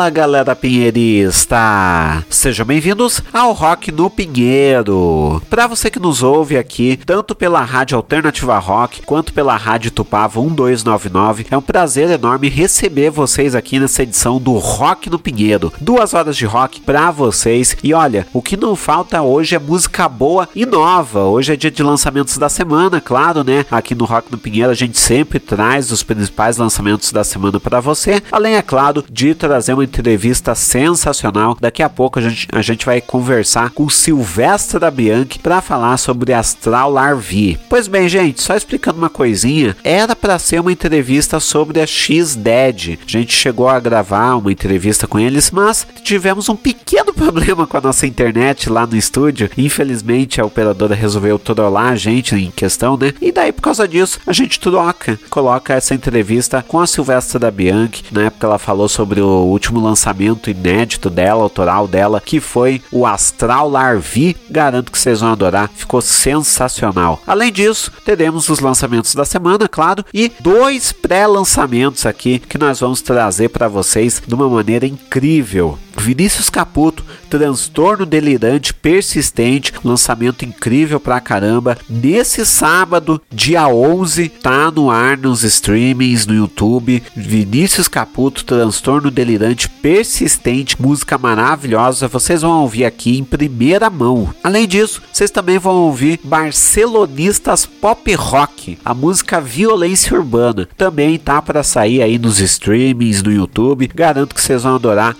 [0.00, 2.24] Fala galera pinheirista!
[2.30, 5.42] Sejam bem-vindos ao Rock no Pinheiro.
[5.50, 10.40] Para você que nos ouve aqui, tanto pela Rádio Alternativa Rock quanto pela Rádio Tupava
[10.40, 15.70] 1299, é um prazer enorme receber vocês aqui nessa edição do Rock no Pinheiro.
[15.78, 17.76] Duas horas de rock para vocês.
[17.82, 21.24] E olha, o que não falta hoje é música boa e nova.
[21.24, 23.66] Hoje é dia de lançamentos da semana, claro, né?
[23.70, 27.80] Aqui no Rock no Pinheiro a gente sempre traz os principais lançamentos da semana para
[27.80, 31.56] você, além, é claro, de trazer uma entrevista sensacional.
[31.60, 36.32] Daqui a pouco a gente, a gente vai conversar com Silvestre Bianchi para falar sobre
[36.32, 37.58] Astral Larvi.
[37.68, 42.98] Pois bem, gente, só explicando uma coisinha, era para ser uma entrevista sobre a X-Dead.
[43.04, 47.76] A gente chegou a gravar uma entrevista com eles, mas tivemos um pequeno problema com
[47.76, 49.50] a nossa internet lá no estúdio.
[49.58, 53.12] Infelizmente, a operadora resolveu trollar a gente em questão, né?
[53.20, 57.50] E daí, por causa disso, a gente troca, coloca essa entrevista com a Silvestre da
[57.50, 58.04] Bianchi.
[58.12, 63.06] Na época, ela falou sobre o último lançamento inédito dela, autoral dela, que foi o
[63.06, 64.36] Astral Larvi.
[64.50, 67.20] Garanto que vocês vão adorar, ficou sensacional.
[67.26, 73.00] Além disso, teremos os lançamentos da semana, claro, e dois pré-lançamentos aqui que nós vamos
[73.00, 75.78] trazer para vocês de uma maneira incrível.
[76.00, 81.76] Vinícius Caputo, Transtorno Delirante Persistente, lançamento incrível pra caramba.
[81.88, 87.02] Nesse sábado, dia 11, tá no ar nos streamings no YouTube.
[87.14, 92.08] Vinícius Caputo, Transtorno Delirante Persistente, música maravilhosa.
[92.08, 94.34] Vocês vão ouvir aqui em primeira mão.
[94.42, 100.66] Além disso, vocês também vão ouvir Barcelonistas Pop Rock, a música Violência Urbana.
[100.76, 103.90] Também tá para sair aí nos streamings no YouTube.
[103.94, 105.14] Garanto que vocês vão adorar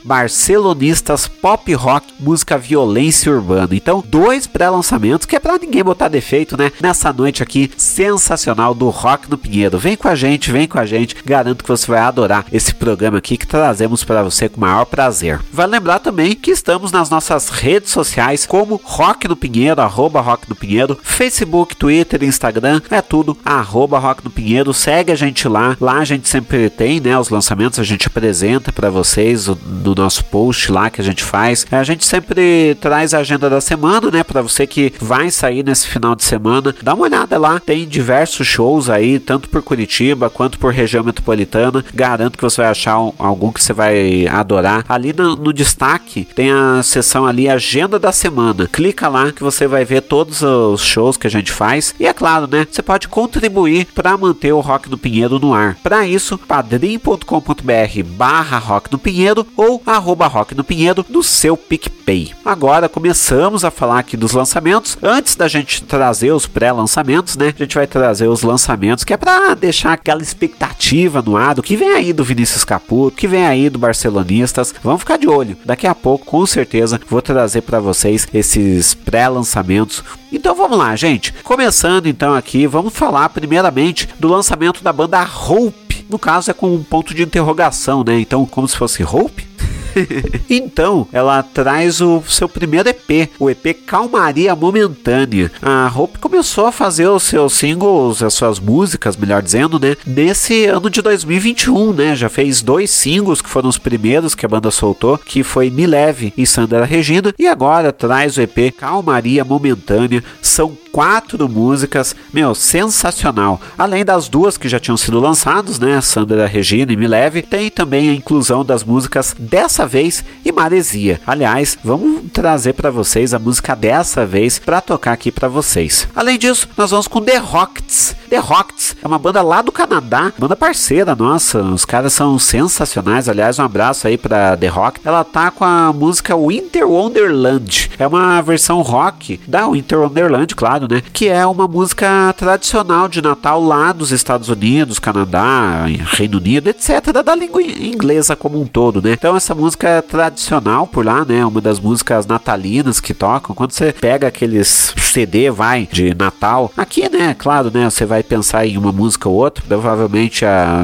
[0.71, 3.69] Barcelonistas Pop Rock, música Violência Urbana.
[3.73, 6.71] Então, dois pré-lançamentos que é para ninguém botar defeito, né?
[6.81, 9.79] Nessa noite aqui sensacional do Rock no Pinheiro.
[9.79, 11.17] Vem com a gente, vem com a gente.
[11.25, 14.85] Garanto que você vai adorar esse programa aqui que trazemos para você com o maior
[14.85, 15.41] prazer.
[15.53, 20.49] Vai lembrar também que estamos nas nossas redes sociais como Rock no Pinheiro, arroba Rock
[20.49, 24.73] no Pinheiro, Facebook, Twitter, Instagram, é tudo arroba Rock no Pinheiro.
[24.73, 25.77] Segue a gente lá.
[25.81, 30.25] Lá a gente sempre tem, né, os lançamentos, a gente apresenta para vocês no nosso
[30.27, 31.67] post lá que a gente faz.
[31.71, 35.89] A gente sempre traz a agenda da semana, né, para você que vai sair nesse
[35.89, 36.75] final de semana.
[36.83, 41.85] Dá uma olhada lá, tem diversos shows aí, tanto por Curitiba quanto por região metropolitana.
[41.95, 44.85] Garanto que você vai achar um, algum que você vai adorar.
[44.89, 48.69] Ali no, no destaque tem a seção ali Agenda da Semana.
[48.71, 51.95] Clica lá que você vai ver todos os shows que a gente faz.
[51.99, 52.67] E é claro, né?
[52.71, 55.77] Você pode contribuir para manter o Rock no Pinheiro no ar.
[55.83, 62.35] Para isso, padrim.com.br barra Rock no Pinheiro ou arroba Rock no Pinheiro no seu PicPay.
[62.45, 64.97] Agora começamos a falar aqui dos lançamentos.
[65.03, 67.53] Antes da gente trazer os pré-lançamentos, né?
[67.55, 71.63] A gente vai trazer os lançamentos que é para deixar aquela expectativa no ar do
[71.63, 74.75] que vem aí do Vinícius Caputo, que vem aí do Barcelonistas.
[74.83, 75.57] Vamos ficar de olho.
[75.65, 80.03] Daqui a pouco, com certeza, vou trazer para vocês esses pré-lançamentos.
[80.33, 81.33] Então vamos lá, gente.
[81.43, 86.07] Começando então aqui, vamos falar primeiramente do lançamento da banda Hope.
[86.09, 88.19] No caso é com um ponto de interrogação, né?
[88.21, 89.47] Então, como se fosse Hope,
[90.49, 95.51] então, ela traz o seu primeiro EP, o EP Calmaria Momentânea.
[95.63, 99.97] A Hope começou a fazer os seus singles, as suas músicas, melhor dizendo, né?
[100.07, 102.17] Nesse ano de 2021, né?
[102.17, 105.87] Já fez dois singles que foram os primeiros que a banda soltou, que foi Me
[105.87, 110.23] Leve e Sandra Regina, e agora traz o EP Calmaria Momentânea.
[110.43, 113.61] São quatro músicas, meu, sensacional.
[113.77, 116.01] Além das duas que já tinham sido lançadas, né?
[116.01, 121.21] Sandra Regina e Me Leve, tem também a inclusão das músicas dessa vez e Maresia.
[121.27, 126.09] Aliás, vamos trazer para vocês a música dessa vez para tocar aqui para vocês.
[126.15, 128.20] Além disso, nós vamos com The Rockets.
[128.31, 131.61] The Rockets é uma banda lá do Canadá, banda parceira nossa.
[131.63, 133.29] Os caras são sensacionais.
[133.29, 135.01] Aliás, um abraço aí para The Rock.
[135.05, 137.91] Ela tá com a música Winter Wonderland.
[137.99, 141.03] É uma versão rock da Winter Wonderland, claro, né?
[141.13, 147.13] Que é uma música tradicional de Natal lá dos Estados Unidos, Canadá, Reino Unido, etc.
[147.25, 149.15] Da língua inglesa como um todo, né?
[149.15, 151.45] Então essa música é tradicional por lá, né?
[151.45, 153.57] Uma das músicas natalinas que tocam.
[153.57, 157.35] Quando você pega aqueles CD, vai, de Natal, aqui, né?
[157.37, 157.91] Claro, né?
[157.91, 160.83] Você vai pensar em uma música ou outra, provavelmente a,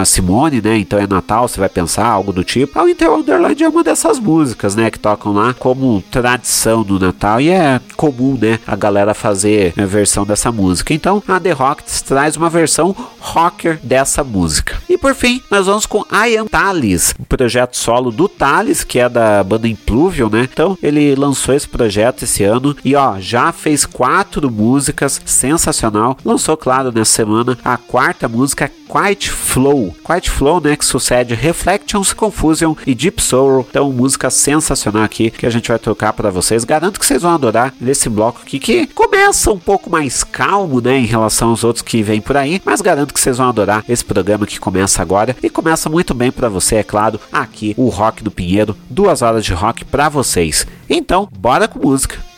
[0.00, 0.78] a Simone, né?
[0.78, 2.78] Então é Natal, você vai pensar algo do tipo.
[2.78, 4.90] A Winter Wonderland é uma dessas músicas, né?
[4.90, 8.58] Que tocam lá como tradição do Natal e é comum, né?
[8.66, 10.92] A galera fazer a versão dessa música.
[10.92, 14.76] Então a The Rockets traz uma versão rocker dessa música.
[14.88, 18.98] E por fim, nós vamos com I Am Thales, um projeto solo do Thales, que
[18.98, 20.48] é da banda Impluvial, né?
[20.50, 26.16] Então ele lançou esse projeto esse ano e ó, já fez quatro músicas, sensacional.
[26.24, 29.94] Lançou, claro falado nessa semana, a quarta música Quiet Flow.
[30.04, 33.64] Quiet Flow, né, que sucede Reflections, Confusion e Deep Sorrow.
[33.70, 36.64] Então, música sensacional aqui que a gente vai tocar para vocês.
[36.64, 40.98] Garanto que vocês vão adorar nesse bloco aqui que começa um pouco mais calmo, né,
[40.98, 44.04] em relação aos outros que vêm por aí, mas garanto que vocês vão adorar esse
[44.04, 48.24] programa que começa agora e começa muito bem para você, é claro, aqui o Rock
[48.24, 50.66] do Pinheiro, duas horas de rock para vocês.
[50.90, 52.33] Então, bora com música.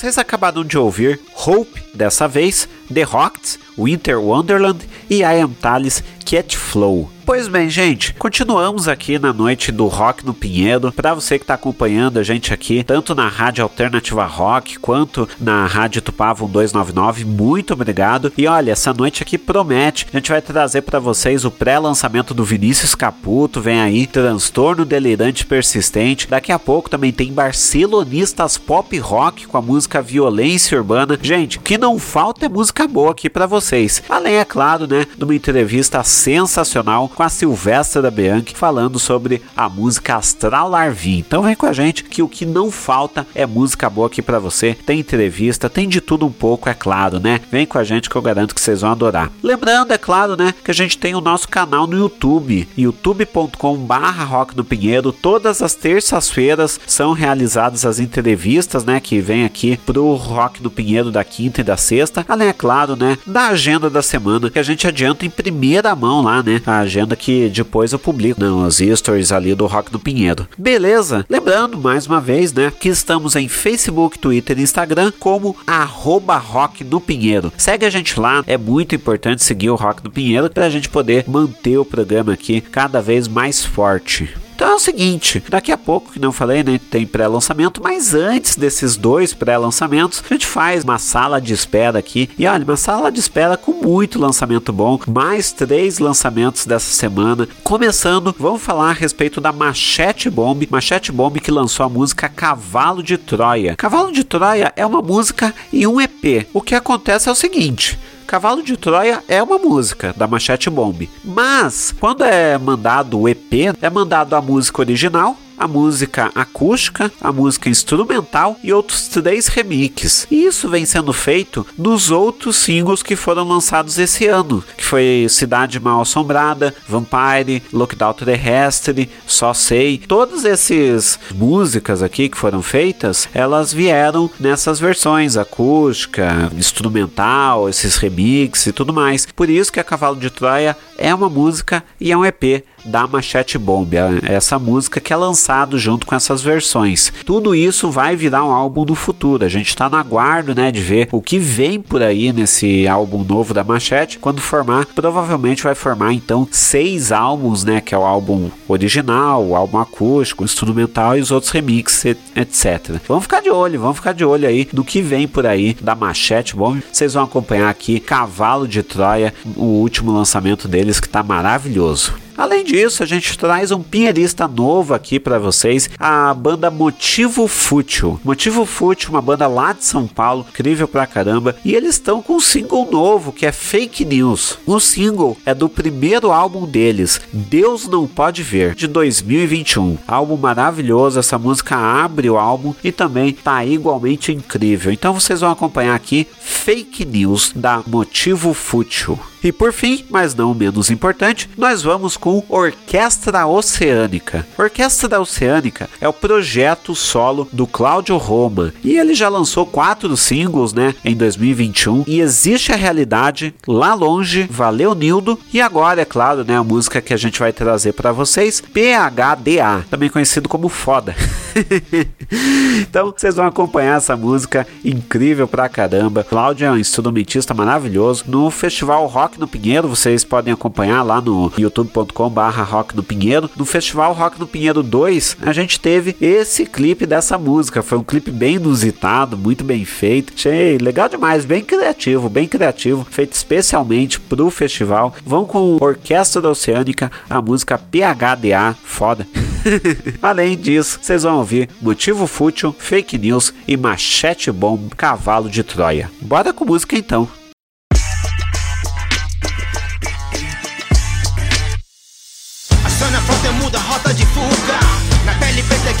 [0.00, 6.02] Vocês acabaram de ouvir Hope, dessa vez, The Rocks, Winter Wonderland e I Am Thales
[6.24, 7.10] Cat Flow.
[7.26, 10.90] Pois bem, gente, continuamos aqui na noite do Rock no Pinheiro.
[10.90, 15.64] Para você que está acompanhando a gente aqui, tanto na Rádio Alternativa Rock quanto na
[15.64, 18.32] Rádio Tupava 1299, muito obrigado.
[18.36, 20.08] E olha, essa noite aqui promete.
[20.12, 23.60] A gente vai trazer para vocês o pré-lançamento do Vinícius Caputo.
[23.60, 26.26] Vem aí, Transtorno Delirante Persistente.
[26.26, 31.16] Daqui a pouco também tem Barcelonistas Pop Rock com a música Violência Urbana.
[31.22, 34.02] Gente, o que não falta é música boa aqui para vocês.
[34.08, 39.68] Além, é claro, né, de uma entrevista sensacional com a Silvestra Bianchi falando sobre a
[39.68, 41.18] música Astral Larvin.
[41.18, 44.38] Então vem com a gente que o que não falta é música boa aqui para
[44.38, 44.76] você.
[44.86, 47.40] Tem entrevista, tem de tudo um pouco, é claro, né?
[47.50, 49.30] Vem com a gente que eu garanto que vocês vão adorar.
[49.42, 54.56] Lembrando, é claro, né, que a gente tem o nosso canal no YouTube, youtube.com/barra Rock
[54.56, 55.12] no Pinheiro.
[55.12, 61.10] Todas as terças-feiras são realizadas as entrevistas, né, que vem aqui pro Rock no Pinheiro
[61.10, 62.24] da quinta e da sexta.
[62.28, 66.22] Além, é claro, né, da agenda da semana que a gente adianta em primeira mão
[66.22, 66.62] lá, né?
[66.66, 70.46] A agenda que depois eu publico nos stories ali do Rock do Pinheiro.
[70.56, 71.24] Beleza?
[71.28, 76.84] Lembrando mais uma vez, né, que estamos em Facebook, Twitter e Instagram como arroba Rock
[76.84, 77.52] do Pinheiro.
[77.56, 80.88] Segue a gente lá, é muito importante seguir o Rock do Pinheiro para a gente
[80.88, 84.28] poder manter o programa aqui cada vez mais forte.
[84.60, 88.56] Então é o seguinte, daqui a pouco, que não falei, né, tem pré-lançamento, mas antes
[88.56, 92.28] desses dois pré-lançamentos, a gente faz uma sala de espera aqui.
[92.38, 97.48] E olha, uma sala de espera com muito lançamento bom, mais três lançamentos dessa semana.
[97.64, 103.02] Começando, vamos falar a respeito da Machete Bomb, Machete Bomb que lançou a música Cavalo
[103.02, 103.76] de Troia.
[103.76, 106.46] Cavalo de Troia é uma música e um EP.
[106.52, 107.98] O que acontece é o seguinte,
[108.30, 113.74] Cavalo de Troia é uma música da Machete Bomb, mas quando é mandado o EP,
[113.82, 120.26] é mandado a música original a música acústica, a música instrumental e outros três remixes.
[120.30, 125.26] E isso vem sendo feito nos outros singles que foram lançados esse ano, que foi
[125.28, 129.98] Cidade Mal Assombrada, Vampire, Lockdown Terrestre, Só Sei.
[129.98, 138.68] Todas essas músicas aqui que foram feitas, elas vieram nessas versões acústica, instrumental, esses remixes
[138.68, 139.26] e tudo mais.
[139.26, 143.06] Por isso que a Cavalo de Troia é uma música e é um EP da
[143.06, 147.12] Machete Bomb, é essa música que é lançado junto com essas versões.
[147.24, 149.44] Tudo isso vai virar um álbum do futuro.
[149.44, 153.24] A gente está no aguardo, né, de ver o que vem por aí nesse álbum
[153.24, 154.18] novo da Machete.
[154.18, 159.56] Quando formar, provavelmente vai formar então seis álbuns, né, que é o álbum original, o
[159.56, 163.00] álbum acústico, instrumental e os outros remixes, etc.
[163.06, 165.94] Vamos ficar de olho, vamos ficar de olho aí do que vem por aí da
[165.94, 166.82] Machete Bomb.
[166.92, 172.14] Vocês vão acompanhar aqui Cavalo de Troia, o último lançamento deles que está maravilhoso.
[172.40, 178.18] Além disso, a gente traz um pinheirista novo aqui para vocês, a banda Motivo Fútil.
[178.24, 182.36] Motivo Fútil, uma banda lá de São Paulo, incrível pra caramba, e eles estão com
[182.36, 184.58] um single novo que é Fake News.
[184.64, 189.98] O single é do primeiro álbum deles, Deus Não Pode Ver, de 2021.
[190.08, 194.90] Álbum maravilhoso, essa música abre o álbum e também tá igualmente incrível.
[194.90, 199.20] Então vocês vão acompanhar aqui Fake News da Motivo Fútil.
[199.42, 204.46] E por fim, mas não menos importante, nós vamos com Orquestra Oceânica.
[204.58, 210.72] Orquestra Oceânica é o projeto solo do Cláudio Roma e ele já lançou quatro singles,
[210.72, 216.44] né, em 2021 e existe a realidade lá longe, valeu Nildo e agora é claro,
[216.44, 221.14] né, a música que a gente vai trazer para vocês, PHDA, também conhecido como Foda.
[222.80, 226.24] então vocês vão acompanhar essa música incrível pra caramba.
[226.24, 229.88] Cláudio é um instrumentista maravilhoso no Festival Rock no Pinheiro.
[229.88, 233.50] Vocês podem acompanhar lá no youtube.com/barra Rock no Pinheiro.
[233.56, 237.82] No Festival Rock no Pinheiro 2, a gente teve esse clipe dessa música.
[237.82, 240.32] Foi um clipe bem inusitado, muito bem feito.
[240.34, 245.14] Achei legal demais, bem criativo, bem criativo, feito especialmente pro festival.
[245.24, 249.26] Vão com Orquestra Oceânica, a música PHDA, foda.
[250.22, 256.10] Além disso, vocês vão ouvir Motivo Fútil, Fake News e Machete Bomb, Cavalo de Troia.
[256.20, 257.39] Bora com música então.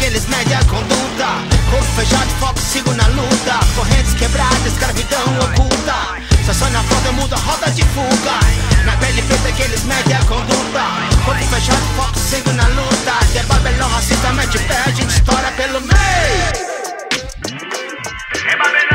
[0.00, 1.28] preta que eles medem a conduta
[1.70, 3.60] Corpo fechado, foco, sigo na luta.
[3.76, 6.18] Correntes quebradas, escravidão oculta.
[6.44, 8.40] Se a zona forte muda a rota de fuga.
[8.84, 10.84] Na pele preta que eles medem a conduta
[11.24, 13.12] Corpo fechado, foco, sigo na luta.
[13.32, 16.80] De Babelão racista mete pé, a gente estoura pelo meio.
[18.60, 18.89] Babilônia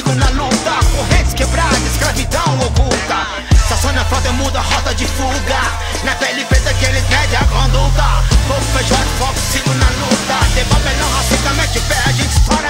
[0.00, 3.26] sigo na luta Correntes quebradas, escravidão oculta.
[3.68, 5.60] Saciona a frota, muda a rota de fuga.
[6.04, 8.24] Na pele preta que eles medem a conduta.
[8.48, 10.46] Fogo, feijoada, foco, sigo na luta.
[10.54, 12.69] Debate não racista, assim mete pé, a gente estoura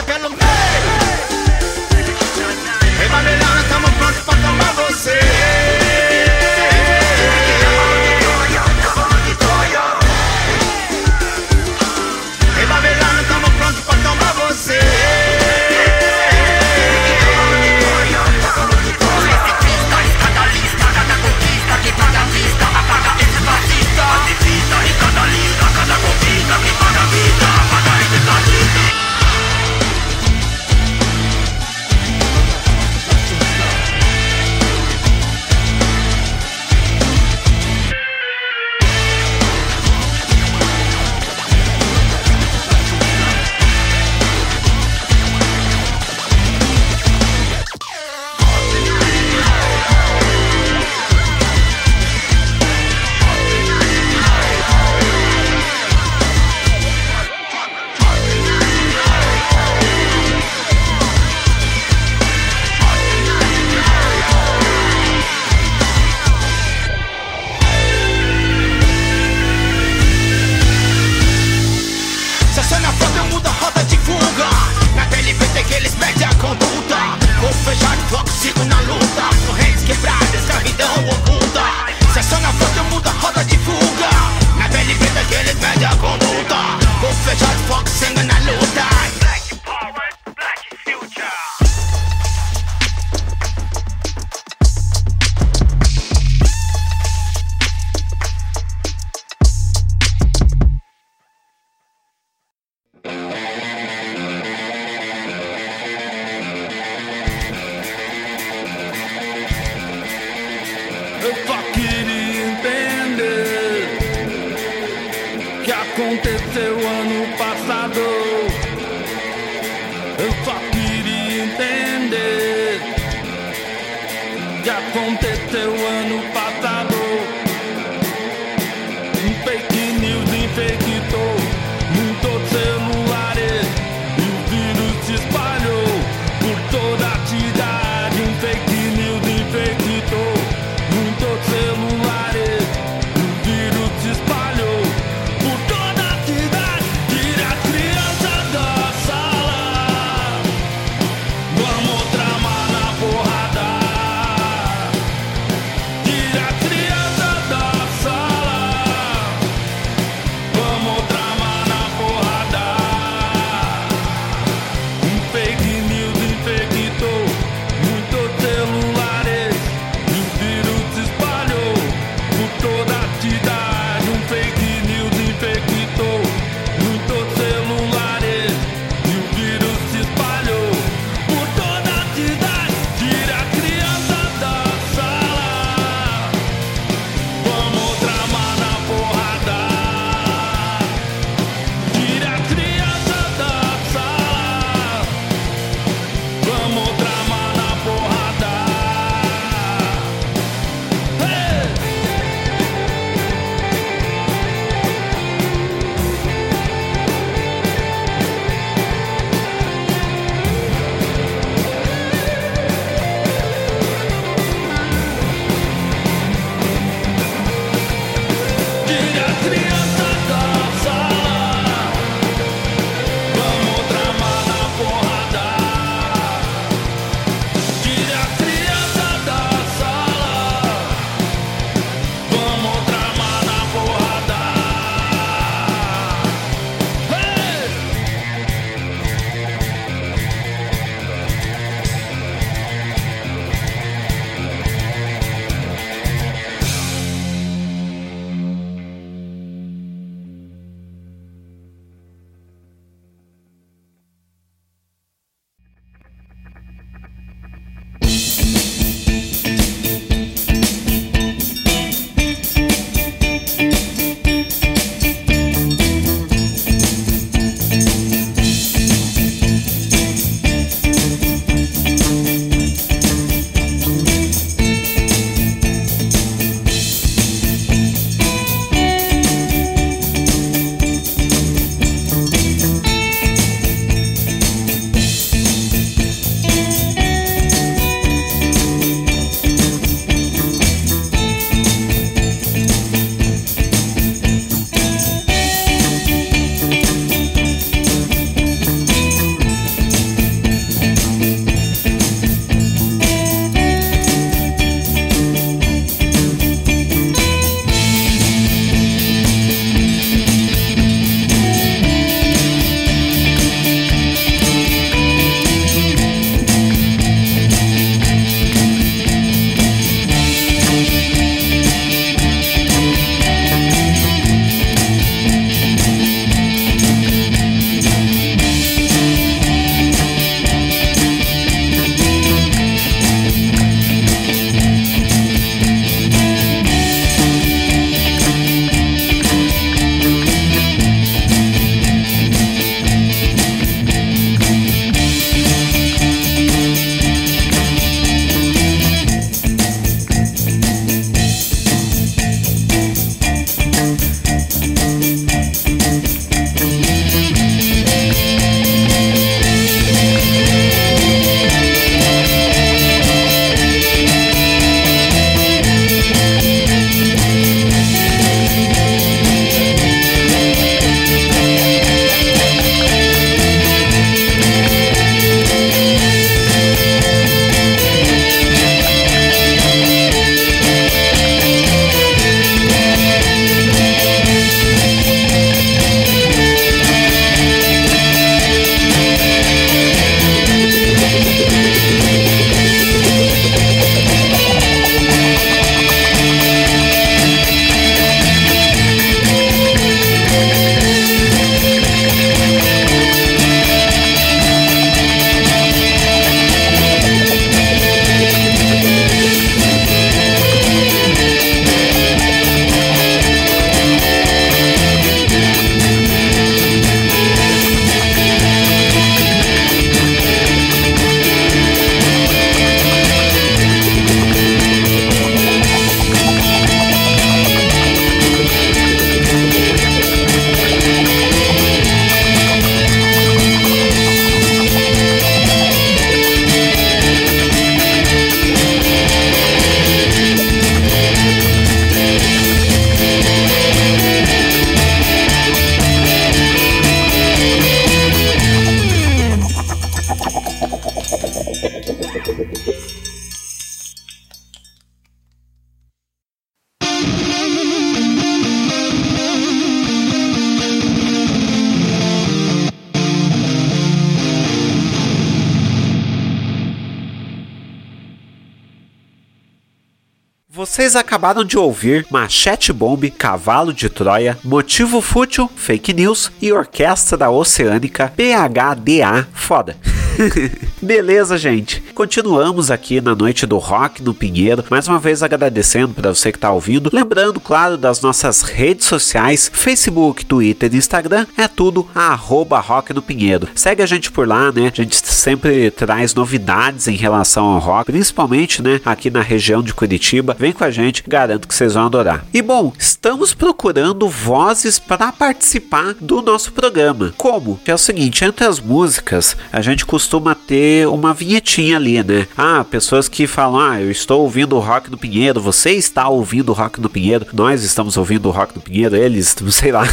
[470.90, 477.30] Vocês acabaram de ouvir Machete Bomb, Cavalo de Troia, Motivo Fútil, Fake News e Orquestra
[477.30, 479.24] Oceânica PHDA.
[479.32, 479.76] Foda.
[480.82, 481.80] Beleza, gente.
[482.00, 484.64] Continuamos aqui na noite do rock no Pinheiro.
[484.70, 486.88] Mais uma vez agradecendo para você que está ouvindo.
[486.90, 491.26] Lembrando, claro, das nossas redes sociais: Facebook, Twitter e Instagram.
[491.36, 493.48] É tudo arroba rock no Pinheiro.
[493.54, 494.72] Segue a gente por lá, né?
[494.72, 498.80] A gente sempre traz novidades em relação ao rock, principalmente, né?
[498.82, 500.34] Aqui na região de Curitiba.
[500.38, 502.24] Vem com a gente, garanto que vocês vão adorar.
[502.32, 507.12] E bom, estamos procurando vozes para participar do nosso programa.
[507.18, 507.60] Como?
[507.66, 512.26] É o seguinte: entre as músicas, a gente costuma ter uma vinhetinha ali, né?
[512.36, 516.50] Ah, pessoas que falam: Ah, eu estou ouvindo o rock do Pinheiro, você está ouvindo
[516.50, 519.84] o rock do Pinheiro, nós estamos ouvindo o rock do Pinheiro, eles, sei lá.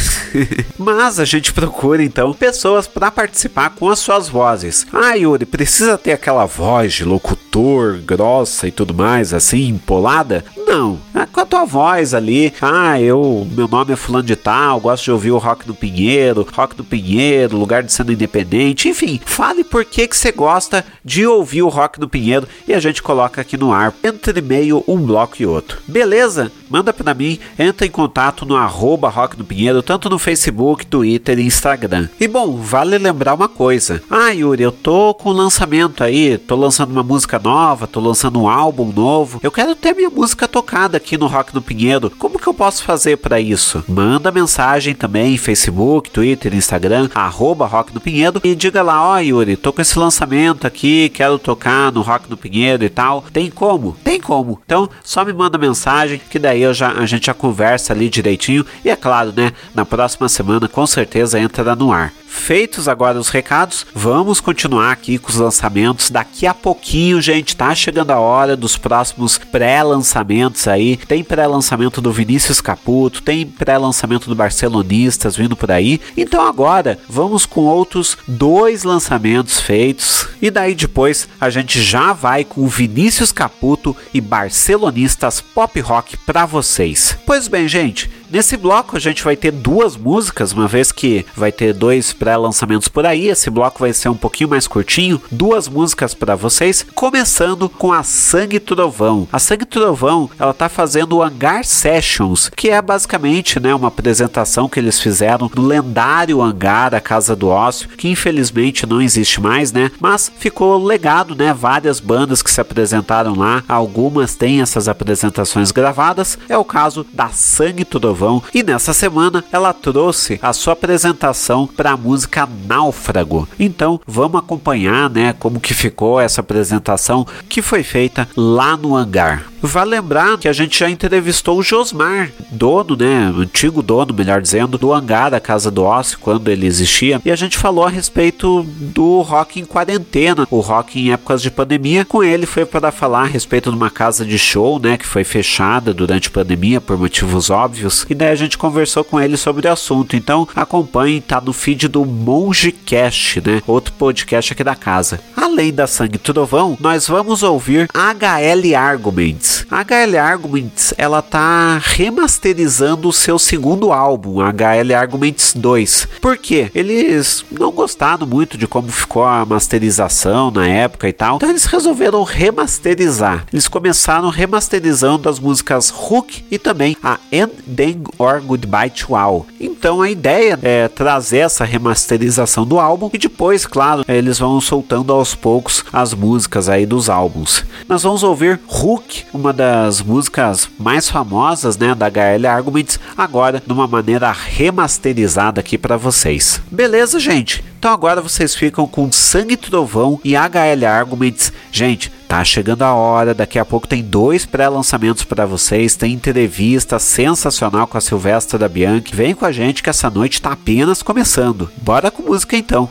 [0.78, 4.86] Mas a gente procura então pessoas para participar com as suas vozes.
[4.92, 10.44] Ah, Yuri, precisa ter aquela voz de locutor grossa e tudo mais, assim, empolada?
[10.56, 12.52] Não, é com a tua voz ali.
[12.60, 16.46] Ah, eu, meu nome é Fulano de Tal, gosto de ouvir o rock do Pinheiro,
[16.52, 21.26] rock do Pinheiro, lugar de sendo independente, enfim, fale por que, que você gosta de
[21.26, 24.96] ouvir o rock do Pinheiro e a gente coloca aqui no ar, entre meio um
[24.96, 25.78] bloco e outro.
[25.86, 26.50] Beleza?
[26.68, 31.38] Manda pra mim, entra em contato no arroba rock do Pinheiro, tanto no Facebook, Twitter
[31.38, 32.08] e Instagram.
[32.20, 34.02] E bom, vale lembrar uma coisa.
[34.10, 38.48] Ah, Yuri, eu tô com lançamento aí, tô lançando uma música nova, tô lançando um
[38.48, 39.40] álbum novo.
[39.42, 42.10] Eu quero ter minha música tocada aqui no Rock do Pinheiro.
[42.10, 43.84] Como que eu posso fazer para isso?
[43.88, 49.18] Manda mensagem também Facebook, Twitter, Instagram, arroba Rock do Pinheiro e diga lá, ó oh,
[49.18, 53.24] Yuri, tô com esse lançamento aqui, quero tocar no Rock do Pinheiro e tal.
[53.32, 53.96] Tem como?
[54.02, 54.60] Tem como.
[54.64, 58.64] Então, só me manda mensagem que daí eu já, a gente já conversa ali direitinho.
[58.84, 59.52] E é claro, né?
[59.74, 62.12] Na próxima semana com certeza entra no ar.
[62.28, 66.10] Feitos agora os recados, vamos continuar aqui com os lançamentos.
[66.10, 70.98] Daqui a pouquinho, gente, tá chegando a hora dos próximos pré-lançamentos aí.
[70.98, 76.00] Tem pré-lançamento do Vinícius Caputo, tem pré-lançamento do Barcelonistas vindo por aí.
[76.16, 80.28] Então agora vamos com outros dois lançamentos feitos.
[80.40, 86.46] E daí depois a gente já vai com Vinícius Caputo e Barcelonistas Pop Rock para
[86.46, 87.16] vocês.
[87.24, 91.50] Pois bem, gente, Nesse bloco a gente vai ter duas músicas, uma vez que vai
[91.50, 93.28] ter dois pré-lançamentos por aí.
[93.28, 98.02] Esse bloco vai ser um pouquinho mais curtinho, duas músicas para vocês, começando com a
[98.02, 99.26] Sangue Trovão.
[99.32, 104.68] A Sangue Trovão, ela tá fazendo o Hangar Sessions, que é basicamente, né, uma apresentação
[104.68, 109.72] que eles fizeram no lendário hangar a Casa do Ócio, que infelizmente não existe mais,
[109.72, 109.90] né?
[109.98, 111.54] Mas ficou legado, né?
[111.54, 116.38] Várias bandas que se apresentaram lá, algumas têm essas apresentações gravadas.
[116.46, 121.68] É o caso da Sangue Trovão Trovão e nessa semana ela trouxe a sua apresentação
[121.68, 123.48] para a música Náufrago.
[123.58, 129.46] Então vamos acompanhar, né, como que ficou essa apresentação que foi feita lá no hangar.
[129.60, 134.78] Vale lembrar que a gente já entrevistou o Josmar, dono, né, antigo dono, melhor dizendo,
[134.78, 138.62] do hangar da Casa do Ócio, quando ele existia, e a gente falou a respeito
[138.62, 142.04] do rock em quarentena, o rock em épocas de pandemia.
[142.04, 145.24] Com ele foi para falar a respeito de uma casa de show, né, que foi
[145.24, 149.68] fechada durante a pandemia por motivos óbvios, e daí a gente conversou com ele sobre
[149.68, 150.16] o assunto.
[150.16, 155.20] Então acompanhe, tá no feed do Mongecast, né, outro podcast aqui da casa.
[155.36, 159.66] Além da Sangue Trovão, nós vamos ouvir HL Arguments.
[159.70, 166.08] A HL Arguments ela tá remasterizando o seu segundo álbum, HL Arguments 2.
[166.20, 166.70] Por quê?
[166.74, 171.64] Eles não gostaram muito de como ficou a masterização na época e tal, então eles
[171.64, 173.46] resolveram remasterizar.
[173.52, 177.52] Eles começaram remasterizando as músicas Hook e também a End
[177.98, 179.46] Then or Goodbye to All.
[179.60, 185.12] Então a ideia é trazer essa remasterização do álbum e depois, claro, eles vão soltando
[185.12, 187.64] aos poucos as músicas aí dos álbuns.
[187.88, 193.72] Nós vamos ouvir Hook, uma das músicas mais famosas, né, da HL Arguments, agora de
[193.72, 196.60] uma maneira remasterizada aqui para vocês.
[196.70, 197.64] Beleza, gente?
[197.78, 201.52] Então agora vocês ficam com Sangue Trovão e HL Arguments.
[201.70, 206.98] Gente, Tá chegando a hora, daqui a pouco tem dois pré-lançamentos para vocês, tem entrevista
[206.98, 209.16] sensacional com a Silvestra da Bianchi.
[209.16, 211.70] Vem com a gente que essa noite tá apenas começando.
[211.82, 212.90] Bora com música então.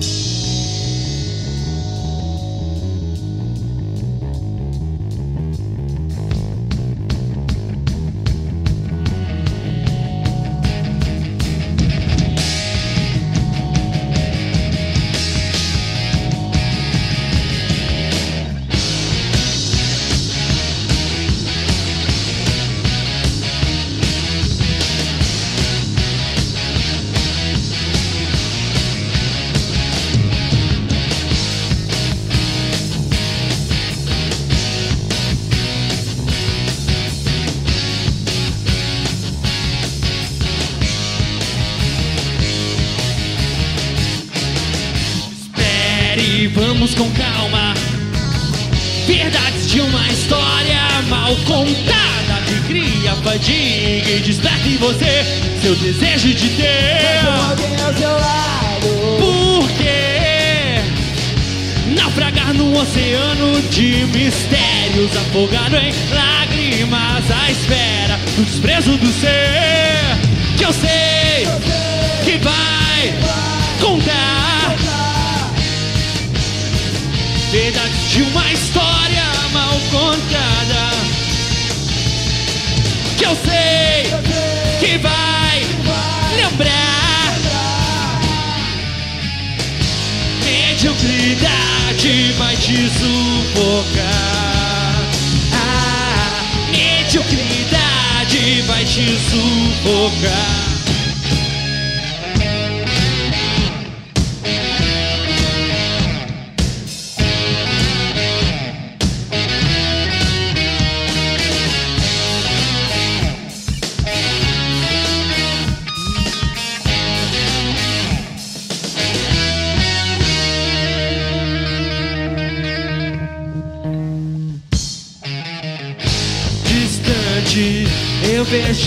[0.00, 0.29] vamos
[53.30, 55.24] cria fadiga e desperta em você
[55.62, 57.20] seu desejo de ter.
[57.48, 58.88] alguém ao seu lado.
[59.18, 60.80] Por quê?
[61.94, 70.00] Naufragar num oceano de mistérios, afogado em lágrimas à espera do desprezo do ser
[70.56, 71.46] que eu sei
[72.24, 73.14] que vai
[73.80, 74.76] contar
[77.52, 80.99] verdades de uma história mal contada
[83.20, 84.04] que eu sei
[84.80, 85.62] que vai
[86.36, 87.36] lembrar.
[90.42, 94.00] Mediocridade vai te sufocar
[95.52, 100.69] ah, mediocridade vai te sufocar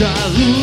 [0.04, 0.62] eu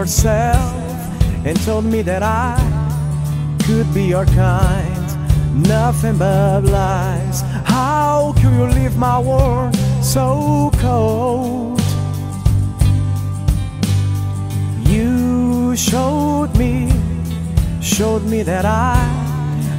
[0.00, 0.72] yourself
[1.44, 2.56] and told me that I
[3.66, 5.06] could be your kind.
[5.68, 7.42] Nothing but lies.
[7.66, 11.78] How could you leave my world so cold?
[14.88, 16.88] You showed me,
[17.82, 18.98] showed me that I,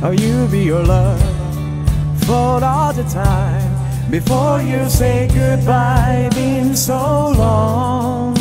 [0.03, 1.19] or you be your love
[2.27, 3.69] for all the time.
[4.11, 8.40] Before you say goodbye, been so long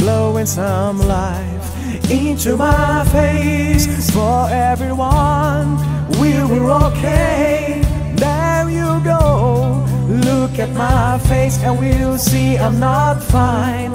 [0.00, 1.66] blowing some life
[2.10, 5.76] into my face for everyone.
[6.18, 7.82] We were okay.
[8.14, 9.84] There you go.
[10.08, 13.92] Look at my face and we'll see I'm not fine.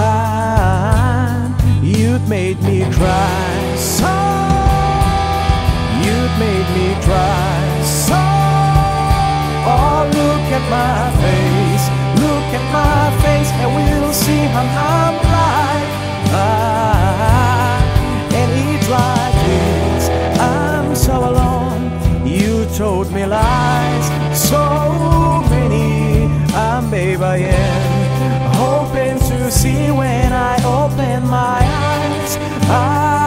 [0.00, 4.14] Ah, you'd made me cry so.
[6.04, 8.22] You'd made me cry so.
[9.70, 11.84] Oh, look at my face.
[12.24, 15.27] Look at my face and we'll see I'm,
[22.78, 24.06] told me lies,
[24.38, 26.26] so many.
[26.54, 32.36] I'm babe I am, hoping to see when I open my eyes.
[32.70, 33.17] I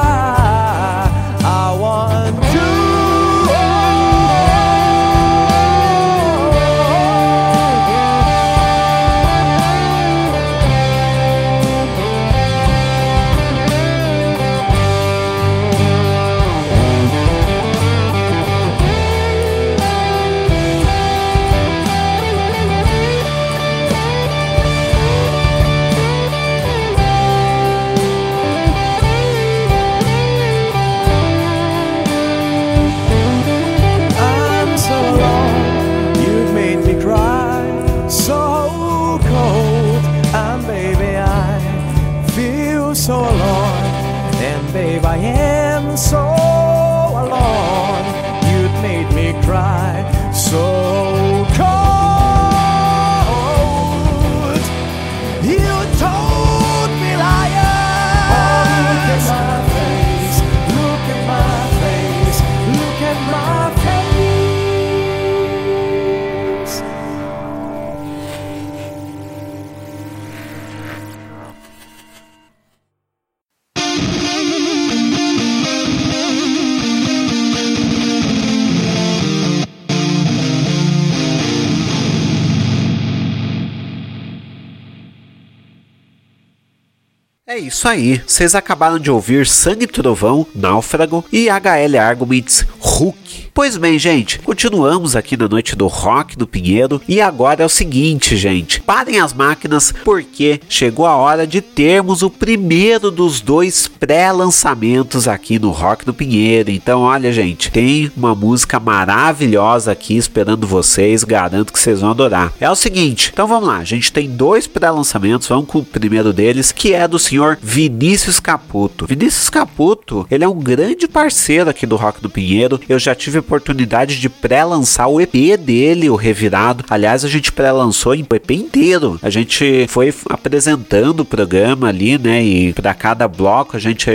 [87.82, 93.50] isso aí, vocês acabaram de ouvir Sangue Trovão, Náufrago e HL Arguments Hulk.
[93.54, 97.70] Pois bem, gente, continuamos aqui na noite do rock do Pinheiro e agora é o
[97.70, 103.88] seguinte, gente, parem as máquinas porque chegou a hora de termos o primeiro dos dois
[103.88, 106.72] pré-lançamentos aqui no Rock do Pinheiro.
[106.72, 112.54] Então, olha, gente, tem uma música maravilhosa aqui esperando vocês, garanto que vocês vão adorar.
[112.60, 116.32] É o seguinte, então vamos lá, a gente tem dois pré-lançamentos, vamos com o primeiro
[116.32, 119.06] deles, que é do senhor Vinícius Caputo.
[119.06, 122.78] Vinícius Caputo, ele é um grande parceiro aqui do Rock do Pinheiro.
[122.90, 126.84] Eu já tive oportunidade de pré-lançar o EP dele, o Revirado.
[126.90, 129.18] Aliás, a gente pré-lançou em EP inteiro.
[129.22, 132.44] A gente foi apresentando o programa ali, né?
[132.44, 134.10] E para cada bloco a gente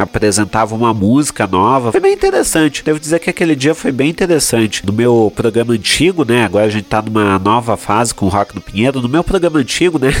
[0.00, 1.92] apresentava uma música nova.
[1.92, 2.82] Foi bem interessante.
[2.82, 4.86] Devo dizer que aquele dia foi bem interessante.
[4.86, 6.46] No meu programa antigo, né?
[6.46, 9.02] Agora a gente tá numa nova fase com o Rock do Pinheiro.
[9.02, 10.14] No meu programa antigo, né?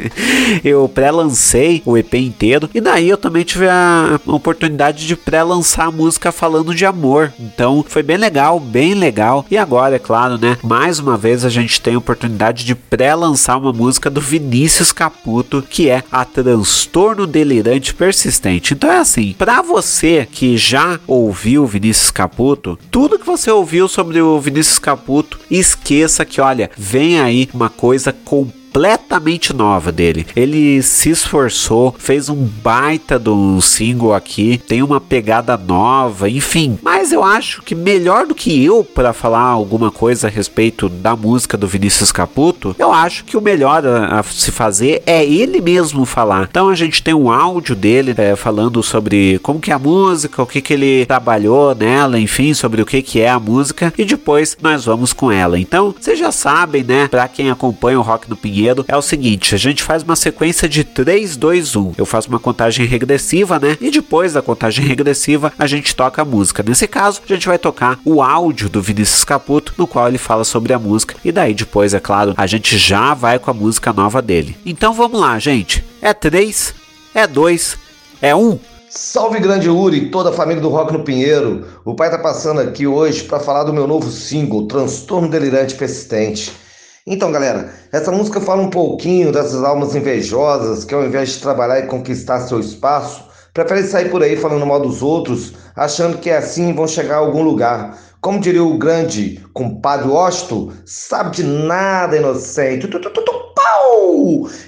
[0.64, 2.70] eu pré-lancei o EP inteiro.
[2.74, 7.32] E daí eu também tive a oportunidade de pré-lançar a música falando de amor.
[7.38, 9.44] Então foi bem legal, bem legal.
[9.50, 10.56] E agora, é claro, né?
[10.62, 15.64] Mais uma vez a gente tem a oportunidade de pré-lançar uma música do Vinícius Caputo,
[15.68, 18.74] que é a Transtorno Delirante Persistente.
[18.74, 24.20] Então é assim, para você que já ouviu Vinícius Caputo, tudo que você ouviu sobre
[24.20, 30.26] o Vinícius Caputo, esqueça que, olha, vem aí uma coisa completa completamente nova dele.
[30.36, 36.78] Ele se esforçou, fez um baita um single aqui, tem uma pegada nova, enfim.
[36.82, 41.16] Mas eu acho que melhor do que eu para falar alguma coisa a respeito da
[41.16, 45.60] música do Vinícius Caputo, eu acho que o melhor a, a se fazer é ele
[45.60, 46.46] mesmo falar.
[46.48, 50.42] Então a gente tem um áudio dele é, falando sobre como que é a música,
[50.42, 54.04] o que que ele trabalhou nela, enfim, sobre o que que é a música e
[54.04, 55.58] depois nós vamos com ela.
[55.58, 59.54] Então, vocês já sabem, né, para quem acompanha o Rock do Pinheiro é o seguinte:
[59.54, 61.92] a gente faz uma sequência de 3, 2, 1.
[61.96, 63.76] Eu faço uma contagem regressiva, né?
[63.80, 66.62] E depois da contagem regressiva, a gente toca a música.
[66.62, 70.44] Nesse caso, a gente vai tocar o áudio do Vinícius Caputo, no qual ele fala
[70.44, 71.14] sobre a música.
[71.24, 74.56] E daí, depois, é claro, a gente já vai com a música nova dele.
[74.64, 75.84] Então vamos lá, gente.
[76.02, 76.74] É 3,
[77.14, 77.78] é 2,
[78.20, 78.58] é 1.
[78.92, 81.64] Salve grande Uri e toda a família do Rock no Pinheiro.
[81.84, 86.52] O pai tá passando aqui hoje para falar do meu novo single, Transtorno Delirante Persistente.
[87.06, 91.80] Então, galera, essa música fala um pouquinho dessas almas invejosas que ao invés de trabalhar
[91.80, 93.24] e conquistar seu espaço,
[93.54, 97.18] preferem sair por aí falando mal dos outros, achando que é assim vão chegar a
[97.18, 97.98] algum lugar.
[98.20, 102.86] Como diria o grande compadre Osto, sabe de nada, inocente.
[102.86, 103.39] Tu, tu, tu,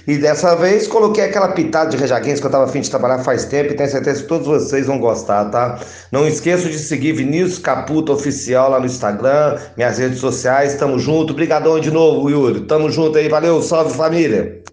[0.05, 3.45] E dessa vez coloquei aquela pitada de rejaguinhos que eu tava afim de trabalhar faz
[3.45, 5.79] tempo e tenho certeza que todos vocês vão gostar, tá?
[6.11, 10.75] Não esqueçam de seguir Vinícius Caputo Oficial lá no Instagram, minhas redes sociais.
[10.75, 11.31] Tamo junto.
[11.31, 12.61] Obrigadão de novo, Yuri.
[12.61, 13.29] Tamo junto aí.
[13.29, 13.61] Valeu.
[13.61, 14.63] Salve, família.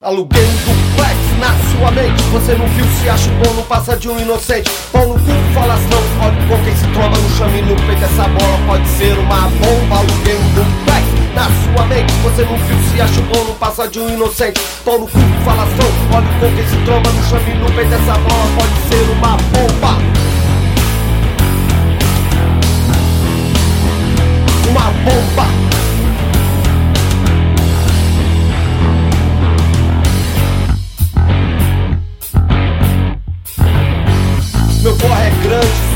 [0.00, 1.07] Na
[1.78, 2.22] sua mente.
[2.32, 4.70] Você não viu, se acha bom, não passa de um inocente.
[4.92, 8.04] Pau no cu, falas não, olha com quem se tromba no chame no peito.
[8.04, 12.76] Essa bola pode ser uma bomba Aluguei um duplex na sua mente Você não viu,
[12.90, 14.60] se acha bom, não passa de um inocente.
[14.84, 17.94] Pau no cu, falas não, olha com quem se tromba no chame no peito.
[17.94, 19.98] Essa bola pode ser uma bomba.
[24.68, 25.67] Uma bomba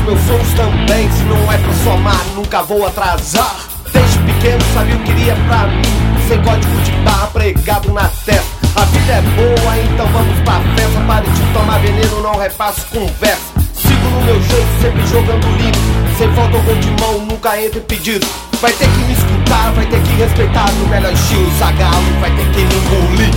[0.03, 1.09] meus sonhos também.
[1.11, 3.55] Se não é pra somar, nunca vou atrasar.
[3.91, 5.81] Desde pequeno sabia o que queria pra mim.
[6.27, 8.63] Sem código de barra pregado na testa.
[8.75, 10.99] A vida é boa, então vamos pra festa.
[11.07, 13.53] Pare de tomar veneno, não repasso conversa.
[13.73, 15.77] Sigo no meu jeito, sempre jogando limpo.
[16.17, 18.25] Sem falta ou de mão, nunca entre pedido.
[18.61, 22.45] Vai ter que me escutar, vai ter que respeitar no melhor estilo Zagalo, vai ter
[22.51, 23.31] que me engolir.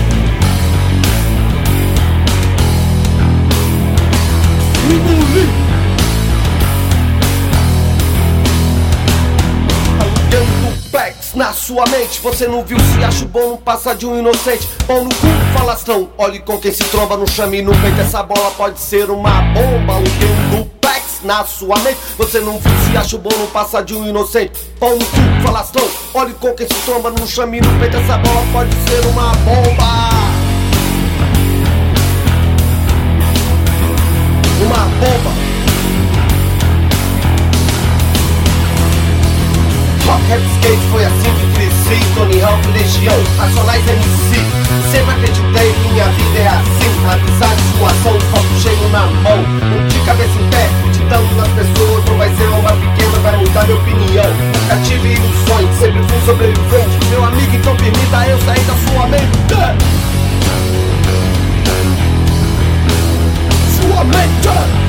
[4.89, 5.66] Me engolir.
[10.27, 12.21] Alugando duplex na sua mente.
[12.21, 14.67] Você não viu se acha bom não passa de um inocente.
[14.87, 16.09] Pão no cu, falastrão.
[16.19, 18.01] Olhe com quem se tromba no chame no peito.
[18.01, 19.95] Essa bola pode ser uma bomba.
[19.95, 21.99] Alugando duplex na sua mente.
[22.19, 24.59] Você não viu se acha bom não passa de um inocente.
[24.81, 25.89] Pão no cu, falastrão.
[26.15, 27.97] Olhe com quem se tromba no chame no peito.
[27.97, 30.07] Essa bola pode ser uma bomba.
[34.61, 35.46] Uma bomba
[40.07, 44.37] Rap, skate, foi assim que cresci Tony Hawk, Legião, Racionais MC
[44.91, 49.39] Sempre acreditei, minha vida é assim Amizade, suação, copo cheio na mão.
[49.39, 53.65] Um de cabeça em pé, acreditando nas pessoas Não vai ser uma pequena, vai mudar
[53.65, 54.27] minha opinião.
[54.27, 57.07] Nunca tive ilusões, sempre fui sobrevivente.
[57.11, 59.39] Meu amigo, então permita eu sair da sua mente.
[63.81, 64.86] Sua mente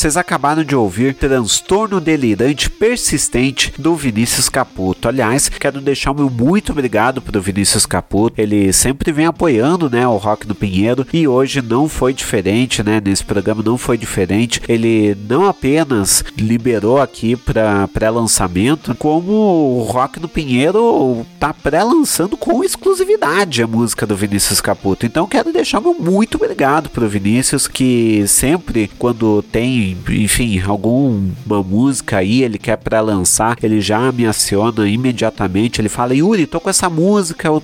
[0.00, 5.06] Vocês acabaram de ouvir Transtorno Delirante Persistente do Vinícius Caputo.
[5.06, 8.40] Aliás, quero deixar o meu muito obrigado pro Vinícius Caputo.
[8.40, 12.98] Ele sempre vem apoiando, né, o Rock do Pinheiro e hoje não foi diferente, né?
[13.04, 14.62] Nesse programa não foi diferente.
[14.66, 22.64] Ele não apenas liberou aqui para pré-lançamento, como o Rock do Pinheiro tá pré-lançando com
[22.64, 25.04] exclusividade a música do Vinícius Caputo.
[25.04, 32.18] Então quero deixar meu muito obrigado pro Vinícius que sempre quando tem enfim, alguma música
[32.18, 35.80] aí, ele quer para lançar, ele já me aciona imediatamente.
[35.80, 37.60] Ele fala: Yuri, tô com essa música, uh,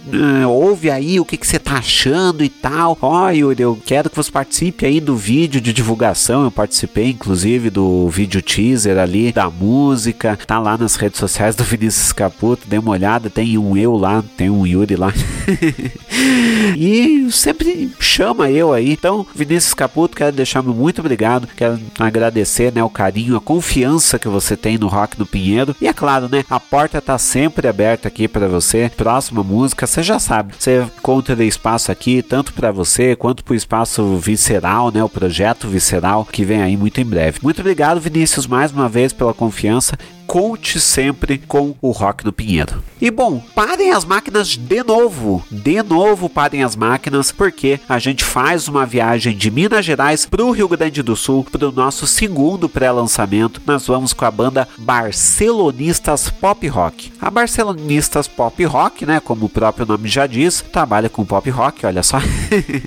[0.48, 2.96] ouve aí o que, que você tá achando e tal.
[3.00, 6.44] Ó, oh, Yuri, eu quero que você participe aí do vídeo de divulgação.
[6.44, 10.38] Eu participei, inclusive, do vídeo teaser ali da música.
[10.46, 13.30] Tá lá nas redes sociais do Vinícius Caputo, dê uma olhada.
[13.30, 15.12] Tem um eu lá, tem um Yuri lá.
[16.76, 18.92] e sempre chama eu aí.
[18.92, 21.48] Então, Vinícius Caputo, quero deixar muito obrigado.
[21.56, 22.15] Quero agradecer,
[22.70, 25.74] né, o carinho, a confiança que você tem no Rock do Pinheiro.
[25.80, 28.90] E é claro, né, a porta tá sempre aberta aqui para você.
[28.96, 33.56] Próxima música, você já sabe, você encontra espaço aqui tanto para você quanto para o
[33.56, 37.40] espaço visceral, né, o projeto visceral que vem aí muito em breve.
[37.42, 39.96] Muito obrigado, Vinícius, mais uma vez pela confiança
[40.26, 42.82] conte sempre com o Rock do Pinheiro.
[43.00, 48.24] E bom, parem as máquinas de novo, de novo parem as máquinas, porque a gente
[48.24, 52.06] faz uma viagem de Minas Gerais para o Rio Grande do Sul para o nosso
[52.06, 53.60] segundo pré-lançamento.
[53.66, 57.12] Nós vamos com a banda Barcelonistas Pop Rock.
[57.20, 61.84] A Barcelonistas Pop Rock, né, como o próprio nome já diz, trabalha com pop rock,
[61.84, 62.18] olha só.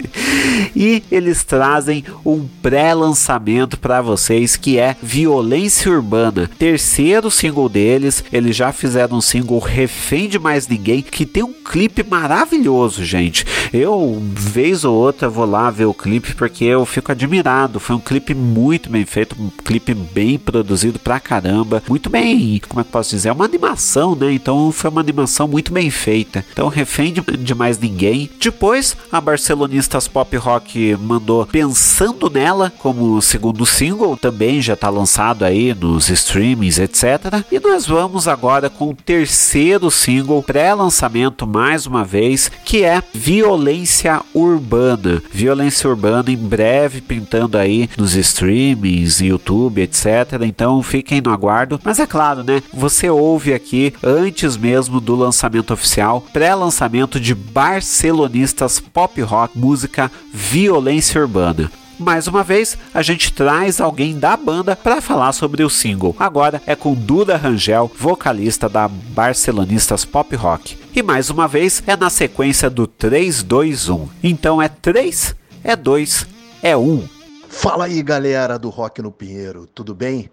[0.76, 8.24] e eles trazem um pré-lançamento para vocês que é Violência Urbana, terceiro single deles.
[8.32, 13.46] Eles já fizeram um single Refém de Mais Ninguém, que tem um clipe maravilhoso, gente.
[13.72, 17.80] Eu, vez ou outra, vou lá ver o clipe porque eu fico admirado.
[17.80, 21.84] Foi um clipe muito bem feito, um clipe bem produzido pra caramba.
[21.88, 23.30] Muito bem, como é que posso dizer?
[23.30, 24.32] É uma animação, né?
[24.32, 26.44] Então foi uma animação muito bem feita.
[26.52, 28.30] Então, Refém de, de Mais Ninguém.
[28.40, 34.18] Depois, a Barcelonistas Pop Rock mandou Pensando Nela como segundo single.
[34.18, 37.19] Também já tá lançado aí nos streamings, etc.
[37.52, 44.22] E nós vamos agora com o terceiro single pré-lançamento mais uma vez, que é Violência
[44.34, 45.22] Urbana.
[45.32, 50.42] Violência Urbana em breve pintando aí nos streamings, YouTube, etc.
[50.44, 51.80] Então fiquem no aguardo.
[51.84, 52.64] Mas é claro, né?
[52.74, 61.22] Você ouve aqui antes mesmo do lançamento oficial, pré-lançamento de Barcelonistas Pop Rock, música Violência
[61.22, 61.70] Urbana.
[62.00, 66.16] Mais uma vez, a gente traz alguém da banda para falar sobre o single.
[66.18, 70.80] Agora é com Duda Rangel, vocalista da Barcelonistas Pop Rock.
[70.96, 74.10] E mais uma vez é na sequência do 3 2 1.
[74.24, 76.26] Então é 3, é 2,
[76.64, 77.06] é 1.
[77.50, 80.32] Fala aí, galera do Rock no Pinheiro, tudo bem?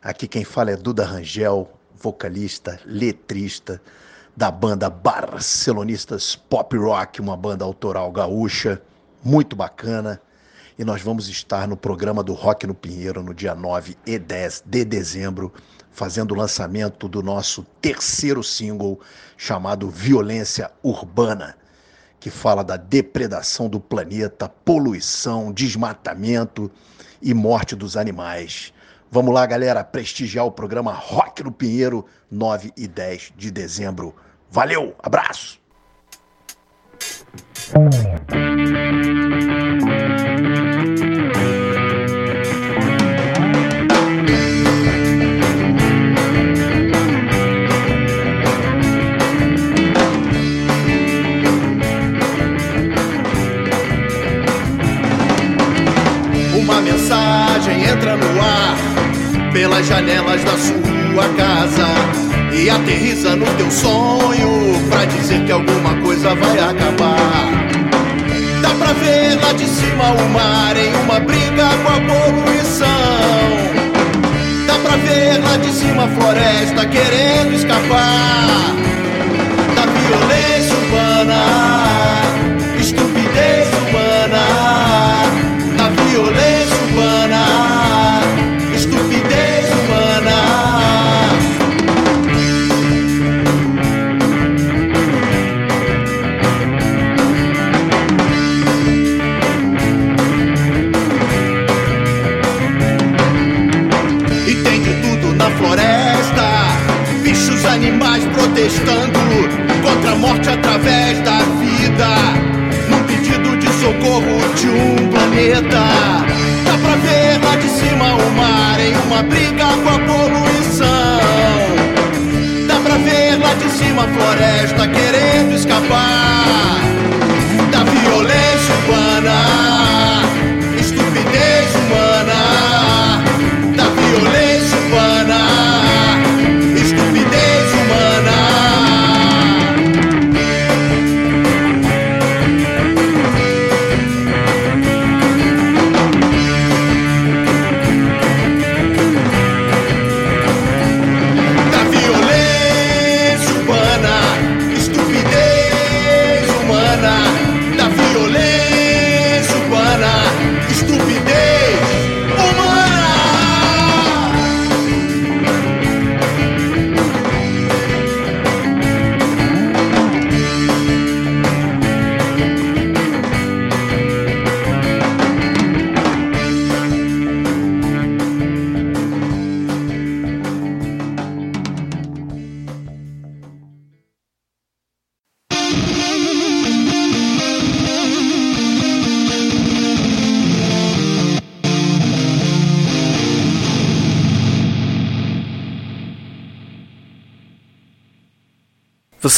[0.00, 1.68] Aqui quem fala é Duda Rangel,
[2.00, 3.82] vocalista, letrista
[4.36, 8.80] da banda Barcelonistas Pop Rock, uma banda autoral gaúcha,
[9.24, 10.20] muito bacana.
[10.78, 14.62] E nós vamos estar no programa do Rock no Pinheiro no dia 9 e 10
[14.64, 15.52] de dezembro,
[15.90, 19.00] fazendo o lançamento do nosso terceiro single
[19.36, 21.56] chamado Violência Urbana,
[22.20, 26.70] que fala da depredação do planeta, poluição, desmatamento
[27.20, 28.72] e morte dos animais.
[29.10, 34.14] Vamos lá, galera, prestigiar o programa Rock no Pinheiro, 9 e 10 de dezembro.
[34.48, 35.58] Valeu, abraço!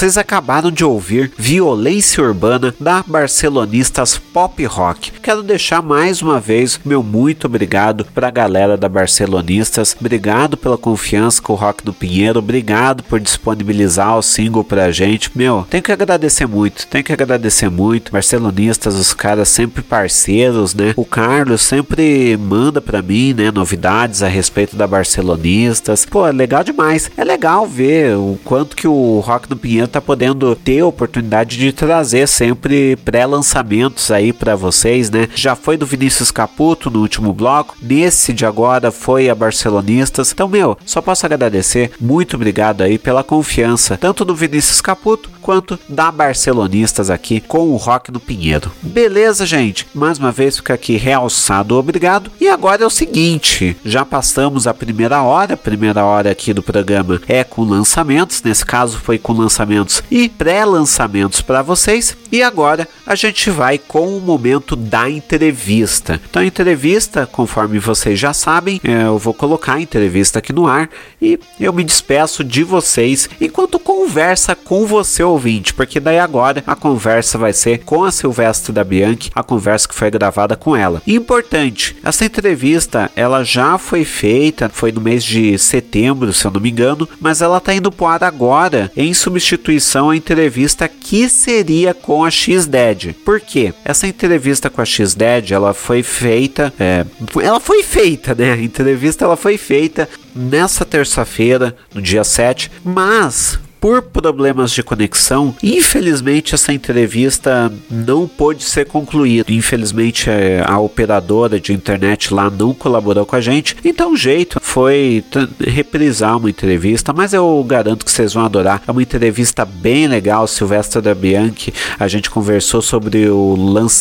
[0.01, 5.13] Vocês acabaram de ouvir Violência Urbana da Barcelonistas Pop Rock.
[5.21, 9.95] Quero deixar mais uma vez meu muito obrigado para a galera da Barcelonistas.
[10.01, 12.39] Obrigado pela confiança com o Rock do Pinheiro.
[12.39, 15.31] Obrigado por disponibilizar o single pra gente.
[15.35, 16.87] Meu, tenho que agradecer muito.
[16.87, 18.11] Tenho que agradecer muito.
[18.11, 20.95] Barcelonistas, os caras sempre parceiros, né?
[20.97, 23.51] O Carlos sempre manda pra mim, né?
[23.51, 26.07] Novidades a respeito da Barcelonistas.
[26.07, 27.11] Pô, é legal demais.
[27.19, 31.57] É legal ver o quanto que o Rock do Pinheiro Tá podendo ter a oportunidade
[31.57, 35.29] de trazer sempre pré-lançamentos aí para vocês, né?
[35.35, 40.33] Já foi do Vinícius Caputo no último bloco, nesse de agora foi a Barcelonistas.
[40.33, 41.91] Então, meu, só posso agradecer.
[42.01, 47.77] Muito obrigado aí pela confiança, tanto do Vinícius Caputo quanto da Barcelonistas aqui com o
[47.77, 48.71] Rock no Pinheiro.
[48.81, 49.87] Beleza, gente?
[49.93, 52.31] Mais uma vez fica aqui realçado obrigado.
[52.41, 56.63] E agora é o seguinte, já passamos a primeira hora, a primeira hora aqui do
[56.63, 59.33] programa é com lançamentos, nesse caso foi com
[59.81, 62.17] lançamentos e pré-lançamentos para vocês.
[62.31, 66.21] E agora a gente vai com o momento da entrevista.
[66.29, 70.67] Então, a entrevista, conforme vocês já sabem, é, eu vou colocar a entrevista aqui no
[70.67, 70.89] ar
[71.21, 76.77] e eu me despeço de vocês enquanto conversa com você ouvinte, porque daí agora a
[76.77, 81.03] conversa vai ser com a Silvestre da Bianchi, a conversa que foi gravada com ela.
[81.07, 86.61] Importante, essa entrevista ela já foi feita, foi no mês de setembro, se eu não
[86.61, 89.70] me engano, mas ela tá indo pro ar agora em substituição
[90.11, 93.15] à entrevista que seria com a X-Dead.
[93.25, 93.73] Por quê?
[93.85, 97.05] Essa entrevista com a X-Dead, ela foi feita, é,
[97.43, 98.53] ela foi feita, né?
[98.53, 105.55] A entrevista ela foi feita nessa terça-feira, no dia 7, mas por problemas de conexão,
[105.63, 109.51] infelizmente essa entrevista não pôde ser concluída.
[109.51, 113.77] Infelizmente é, a operadora de internet lá não colaborou com a gente.
[113.85, 115.25] Então o jeito foi
[115.59, 118.83] reprisar uma entrevista, mas eu garanto que vocês vão adorar.
[118.87, 121.73] É uma entrevista bem legal, Silvestre da Bianchi.
[121.99, 123.57] A gente conversou sobre o,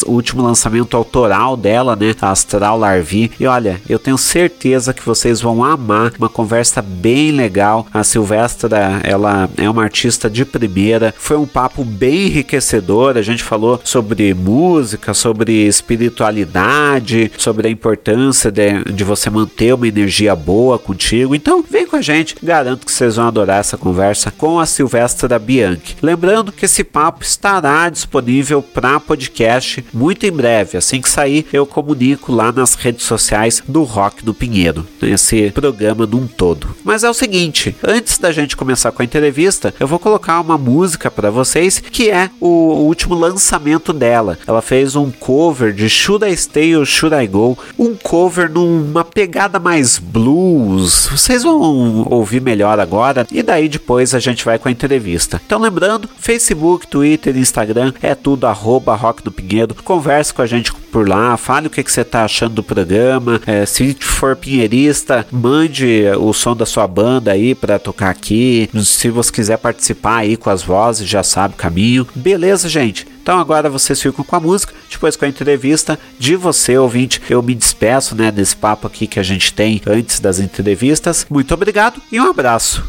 [0.07, 2.13] último lançamento autoral dela, né?
[2.21, 3.31] Astral Larvi.
[3.39, 6.11] E olha, eu tenho certeza que vocês vão amar.
[6.17, 7.87] Uma conversa bem legal.
[7.93, 8.69] A Silvestre,
[9.03, 11.13] ela é uma artista de primeira.
[11.17, 13.17] Foi um papo bem enriquecedor.
[13.17, 19.87] A gente falou sobre música, sobre espiritualidade, sobre a importância de, de você manter uma
[19.87, 21.35] energia boa contigo.
[21.35, 22.35] Então, vem com a gente.
[22.41, 25.97] Garanto que vocês vão adorar essa conversa com a Silvestre da Bianchi.
[26.01, 30.77] Lembrando que esse papo estará disponível para podcast muito em breve.
[30.77, 36.05] Assim que sair, eu comunico lá nas redes sociais do Rock do Pinheiro, nesse programa
[36.05, 36.75] num todo.
[36.83, 40.57] Mas é o seguinte, antes da gente começar com a entrevista, eu vou colocar uma
[40.57, 44.37] música para vocês que é o, o, último lançamento dela.
[44.47, 47.57] Ela fez um cover de Should I Stay or Should I Go?
[47.77, 51.07] Um cover numa pegada mais blues.
[51.11, 55.41] Vocês vão ouvir melhor agora e daí depois a gente vai com a entrevista.
[55.45, 59.75] Então lembrando, Facebook, Twitter, Instagram é tudo arroba Rock do Pinheiro.
[59.83, 63.41] Converse com a gente por lá, fale o que, que você está achando do programa.
[63.45, 68.69] É, se for pinheirista, mande o som da sua banda aí para tocar aqui.
[68.83, 72.07] Se você quiser participar aí com as vozes, já sabe o caminho.
[72.15, 73.07] Beleza, gente?
[73.21, 77.21] Então agora vocês ficam com a música, depois com a entrevista de você, ouvinte.
[77.29, 81.25] Eu me despeço, né, desse papo aqui que a gente tem antes das entrevistas.
[81.29, 82.83] Muito obrigado e um abraço.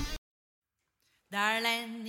[1.30, 2.00] Darling,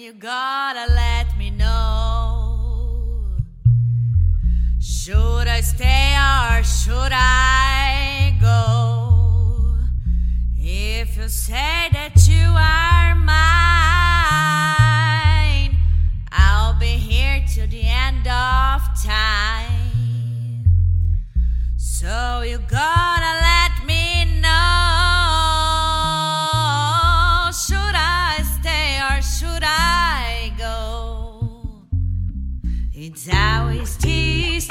[5.12, 9.76] Should I stay or should I go?
[10.56, 13.36] If you say that you are mine,
[16.32, 20.64] I'll be here till the end of time.
[21.76, 24.50] So you gotta let me know.
[27.52, 30.72] Should I stay or should I go?
[32.94, 34.68] It's always tease,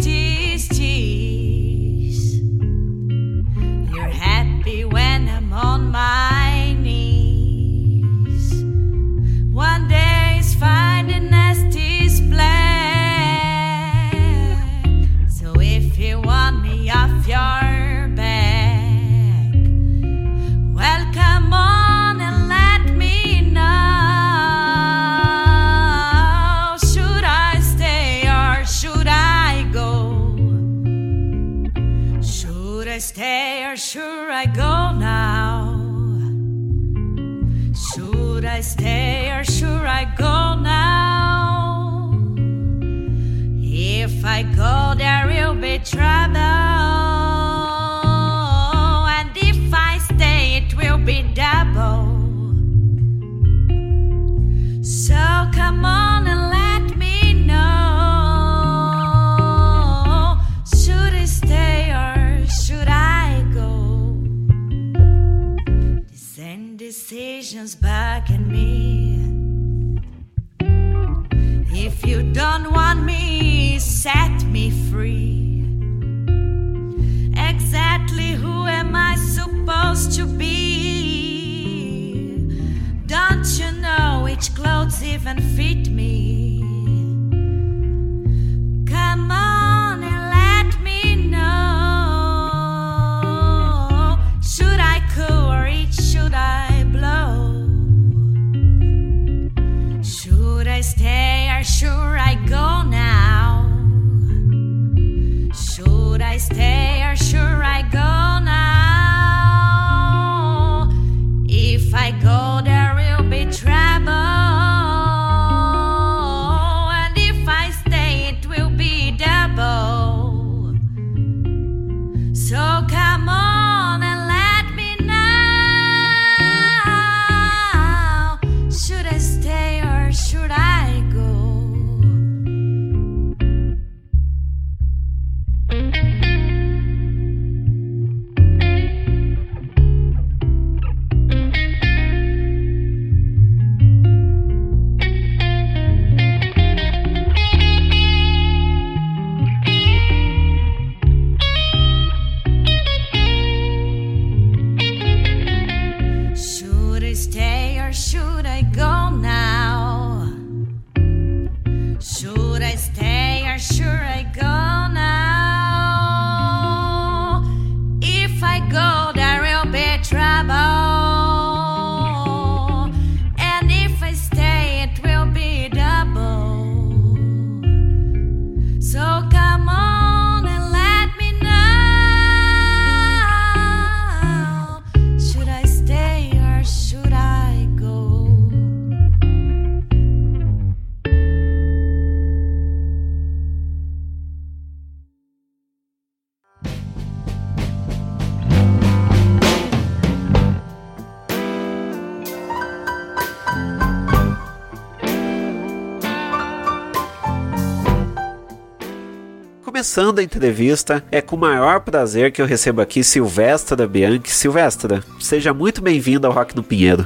[209.91, 214.31] Começando a entrevista, é com o maior prazer que eu recebo aqui Silvestra Bianchi.
[214.31, 217.05] Silvestra, seja muito bem-vinda ao Rock no Pinheiro.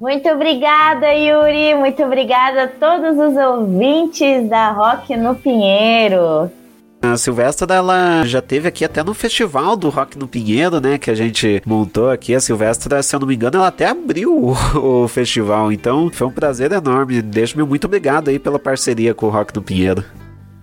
[0.00, 1.76] Muito obrigada, Yuri.
[1.76, 6.50] Muito obrigada a todos os ouvintes da Rock no Pinheiro.
[7.00, 10.98] A Silvestra, ela já teve aqui até no festival do Rock no Pinheiro, né?
[10.98, 12.34] Que a gente montou aqui.
[12.34, 14.56] A Silvestra, se eu não me engano, ela até abriu o,
[15.04, 15.70] o festival.
[15.70, 17.22] Então, foi um prazer enorme.
[17.22, 20.04] Deixa-me muito obrigado aí pela parceria com o Rock no Pinheiro.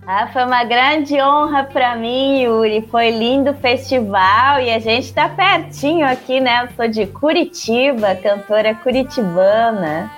[0.08, 2.86] Ah, foi uma grande honra para mim, Yuri.
[2.88, 6.62] Foi lindo o festival e a gente tá pertinho aqui, né?
[6.62, 10.08] Eu sou de Curitiba, cantora curitibana.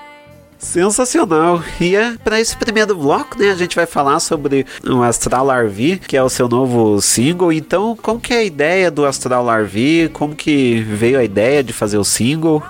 [0.59, 1.62] Sensacional!
[1.80, 6.01] E é, para esse primeiro bloco, né, a gente vai falar sobre o Astral RV,
[6.07, 7.53] que é o seu novo single.
[7.53, 10.11] Então, como que é a ideia do Astral RV?
[10.12, 12.62] Como que veio a ideia de fazer o single?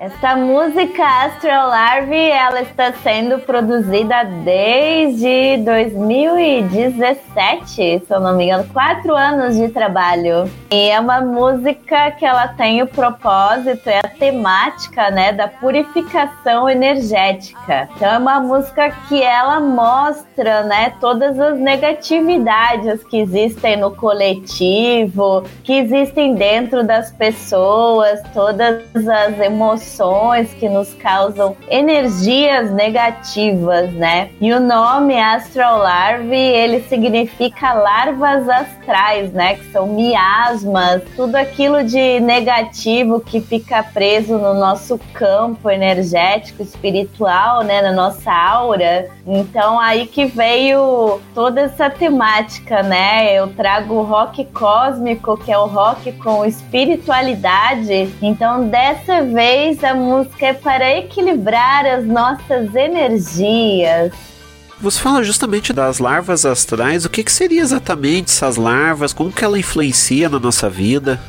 [0.00, 8.64] Essa música Astral Larvae, ela está sendo produzida desde 2017, se eu não me engano,
[8.72, 10.48] quatro anos de trabalho.
[10.70, 16.70] E é uma música que ela tem o propósito, é a temática, né, da purificação
[16.70, 17.88] energética.
[17.96, 25.42] Então é uma música que ela mostra, né, todas as negatividades que existem no coletivo,
[25.64, 29.87] que existem dentro das pessoas, todas as emoções
[30.58, 34.30] que nos causam energias negativas, né?
[34.40, 39.54] E o nome Astral Larvae, ele significa larvas astrais, né?
[39.54, 47.62] Que são miasmas, tudo aquilo de negativo que fica preso no nosso campo energético, espiritual,
[47.64, 47.82] né?
[47.82, 49.08] Na nossa aura.
[49.26, 53.34] Então aí que veio toda essa temática, né?
[53.34, 58.14] Eu trago o rock cósmico, que é o rock com espiritualidade.
[58.22, 64.12] Então dessa vez a música é para equilibrar as nossas energias.
[64.80, 67.04] Você fala justamente das larvas astrais.
[67.04, 69.12] O que, que seria exatamente essas larvas?
[69.12, 71.20] Como que ela influencia na nossa vida?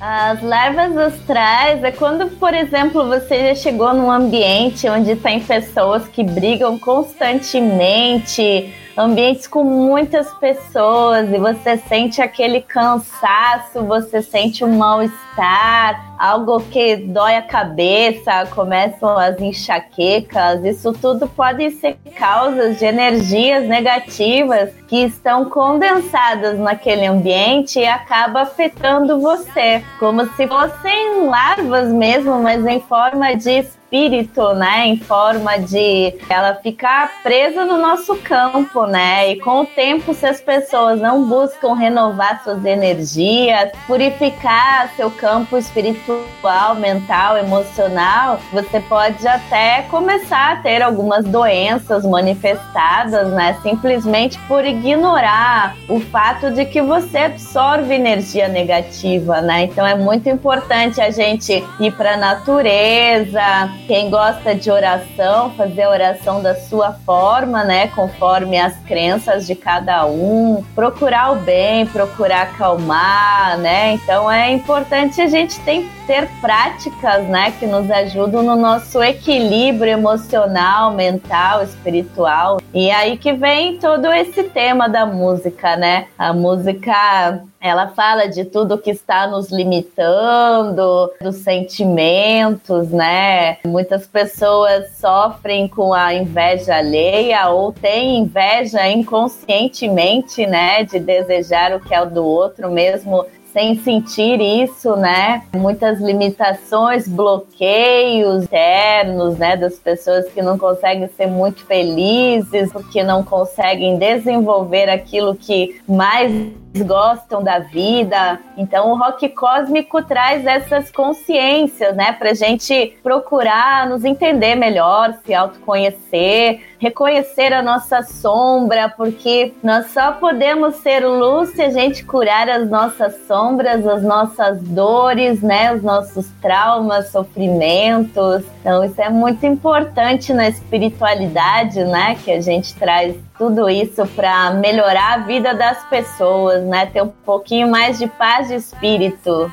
[0.00, 6.08] As larvas astrais é quando, por exemplo, você já chegou num ambiente onde tem pessoas
[6.08, 14.76] que brigam constantemente, ambientes com muitas pessoas e você sente aquele cansaço, você sente um
[14.76, 20.62] mal-estar, algo que dói a cabeça, começam as enxaquecas.
[20.64, 28.42] Isso tudo pode ser causas de energias negativas que estão condensadas naquele ambiente e acaba
[28.42, 35.58] afetando você, como se fossem larvas mesmo, mas em forma de espírito, né, em forma
[35.58, 39.32] de ela ficar presa no nosso campo, né?
[39.32, 45.56] E com o tempo, se as pessoas não buscam renovar suas energias, purificar seu campo
[45.56, 53.58] espiritual, mental, emocional, você pode até começar a ter algumas doenças manifestadas, né?
[53.62, 59.64] Simplesmente por ignorar o fato de que você absorve energia negativa, né?
[59.64, 63.79] Então é muito importante a gente ir para a natureza.
[63.86, 67.88] Quem gosta de oração, fazer a oração da sua forma, né?
[67.88, 70.64] Conforme as crenças de cada um.
[70.74, 73.92] Procurar o bem, procurar acalmar, né?
[73.94, 77.52] Então é importante a gente ter, ter práticas, né?
[77.58, 82.60] Que nos ajudam no nosso equilíbrio emocional, mental, espiritual.
[82.72, 86.06] E aí que vem todo esse tema da música, né?
[86.18, 93.58] A música ela fala de tudo que está nos limitando, dos sentimentos, né?
[93.66, 100.84] Muitas pessoas sofrem com a inveja alheia ou têm inveja inconscientemente, né?
[100.84, 105.42] De desejar o que é o do outro, mesmo sem sentir isso, né?
[105.54, 109.56] Muitas limitações, bloqueios internos, né?
[109.56, 116.32] Das pessoas que não conseguem ser muito felizes, porque não conseguem desenvolver aquilo que mais
[116.78, 118.38] gostam da vida.
[118.56, 125.34] Então, o rock cósmico traz essas consciências, né, pra gente procurar nos entender melhor, se
[125.34, 132.48] autoconhecer, reconhecer a nossa sombra, porque nós só podemos ser luz se a gente curar
[132.48, 133.39] as nossas sombras,
[133.88, 138.44] as nossas dores, né, os nossos traumas, sofrimentos.
[138.60, 144.50] Então, isso é muito importante na espiritualidade, né, que a gente traz tudo isso para
[144.50, 146.84] melhorar a vida das pessoas, né?
[146.84, 149.50] Ter um pouquinho mais de paz de espírito.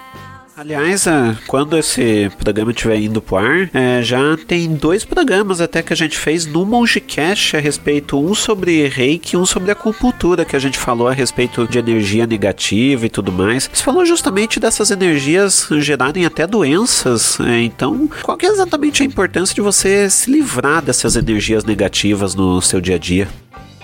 [0.58, 5.84] Aliás, ah, quando esse programa estiver indo pro ar, é, já tem dois programas até
[5.84, 10.44] que a gente fez no Mongecast a respeito, um sobre reiki e um sobre acupuntura,
[10.44, 13.70] que a gente falou a respeito de energia negativa e tudo mais.
[13.72, 19.54] Você falou justamente dessas energias gerarem até doenças, é, então qual é exatamente a importância
[19.54, 23.28] de você se livrar dessas energias negativas no seu dia a dia?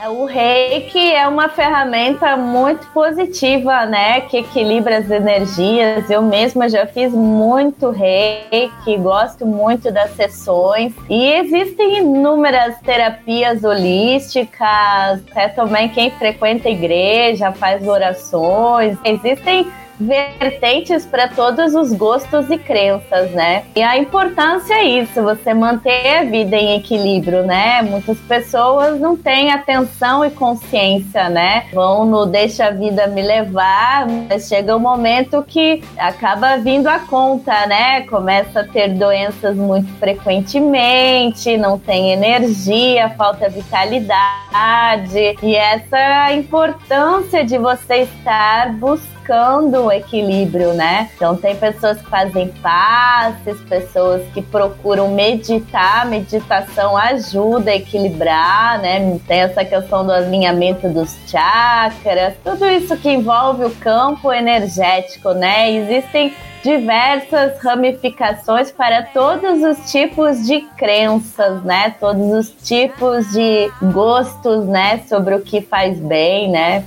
[0.10, 4.22] O reiki é uma ferramenta muito positiva, né?
[4.22, 6.10] Que equilibra as energias.
[6.10, 10.94] Eu mesma já fiz muito reiki, gosto muito das sessões.
[11.10, 18.98] E existem inúmeras terapias holísticas, até também quem frequenta a igreja faz orações.
[19.06, 23.64] Existem vertentes para todos os gostos e crenças, né?
[23.76, 27.82] E a importância é isso, você manter a vida em equilíbrio, né?
[27.82, 31.66] Muitas pessoas não têm atenção e consciência, né?
[31.74, 37.00] Vão no deixa a vida me levar, mas chega um momento que acaba vindo a
[37.00, 38.02] conta, né?
[38.02, 45.38] Começa a ter doenças muito frequentemente, não tem energia, falta vitalidade.
[45.42, 51.10] E essa importância de você estar buscando buscando o equilíbrio, né?
[51.16, 59.18] Então tem pessoas que fazem passes, pessoas que procuram meditar, meditação ajuda a equilibrar, né?
[59.26, 65.72] Tem essa questão do alinhamento dos chakras, tudo isso que envolve o campo energético, né?
[65.72, 71.96] Existem diversas ramificações para todos os tipos de crenças, né?
[72.00, 75.02] Todos os tipos de gostos, né?
[75.08, 76.86] Sobre o que faz bem, né?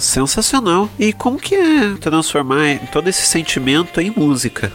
[0.00, 0.88] Sensacional.
[0.98, 4.72] E como que é transformar todo esse sentimento em música?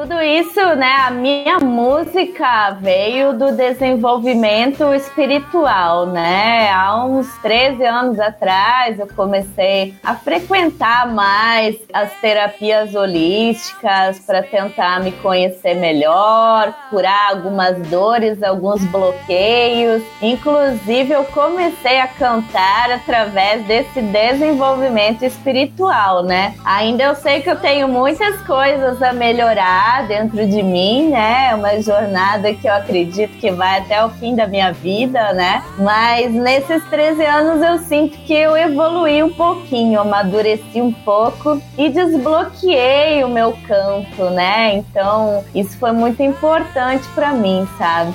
[0.00, 0.96] Tudo isso, né?
[1.06, 6.70] A minha música veio do desenvolvimento espiritual, né?
[6.72, 15.00] Há uns 13 anos atrás eu comecei a frequentar mais as terapias holísticas para tentar
[15.00, 20.02] me conhecer melhor, curar algumas dores, alguns bloqueios.
[20.22, 26.54] Inclusive, eu comecei a cantar através desse desenvolvimento espiritual, né?
[26.64, 31.48] Ainda eu sei que eu tenho muitas coisas a melhorar dentro de mim, né?
[31.50, 35.62] É uma jornada que eu acredito que vai até o fim da minha vida, né?
[35.78, 41.88] Mas nesses 13 anos eu sinto que eu evolui um pouquinho, amadureci um pouco e
[41.88, 44.74] desbloqueei o meu campo, né?
[44.76, 48.14] Então, isso foi muito importante para mim, sabe?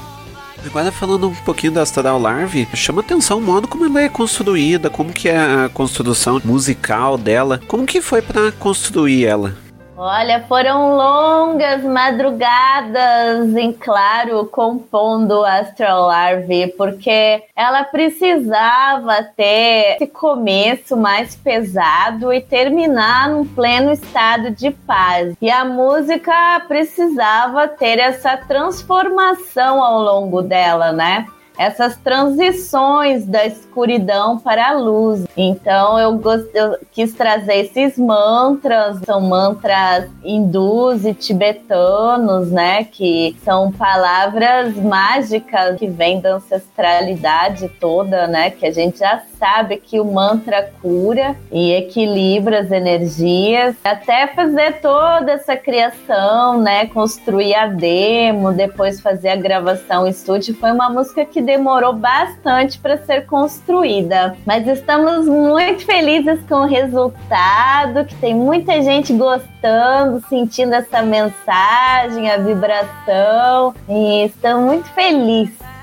[0.66, 4.90] Agora falando um pouquinho da Astral Larve, chama atenção o modo como ela é construída,
[4.90, 9.65] como que é a construção musical dela, como que foi para construir ela?
[9.98, 20.98] Olha, foram longas madrugadas em claro compondo Astral Larvae, porque ela precisava ter esse começo
[20.98, 25.34] mais pesado e terminar num pleno estado de paz.
[25.42, 31.26] E a música precisava ter essa transformação ao longo dela, né?
[31.58, 35.26] Essas transições da escuridão para a luz.
[35.36, 36.50] Então eu, gost...
[36.54, 42.84] eu quis trazer esses mantras, são mantras hindus e tibetanos, né?
[42.84, 48.50] Que são palavras mágicas que vêm da ancestralidade toda, né?
[48.50, 54.80] Que a gente já sabe que o mantra cura e equilibra as energias, até fazer
[54.82, 56.88] toda essa criação, né?
[56.88, 60.56] Construir a demo, depois fazer a gravação em estúdio.
[60.56, 66.66] Foi uma música que demorou bastante para ser construída, mas estamos muito felizes com o
[66.66, 75.75] resultado, que tem muita gente gostando, sentindo essa mensagem, a vibração, e estamos muito felizes.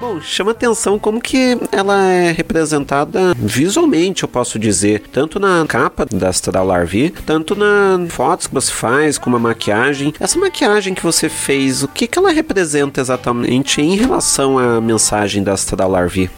[0.00, 6.06] Bom, chama atenção como que ela é representada visualmente, eu posso dizer, tanto na capa
[6.06, 10.14] da Astral Larvi, tanto na fotos que você faz, com uma maquiagem.
[10.18, 15.42] Essa maquiagem que você fez, o que, que ela representa exatamente em relação à mensagem
[15.42, 16.30] da Astral Larvi?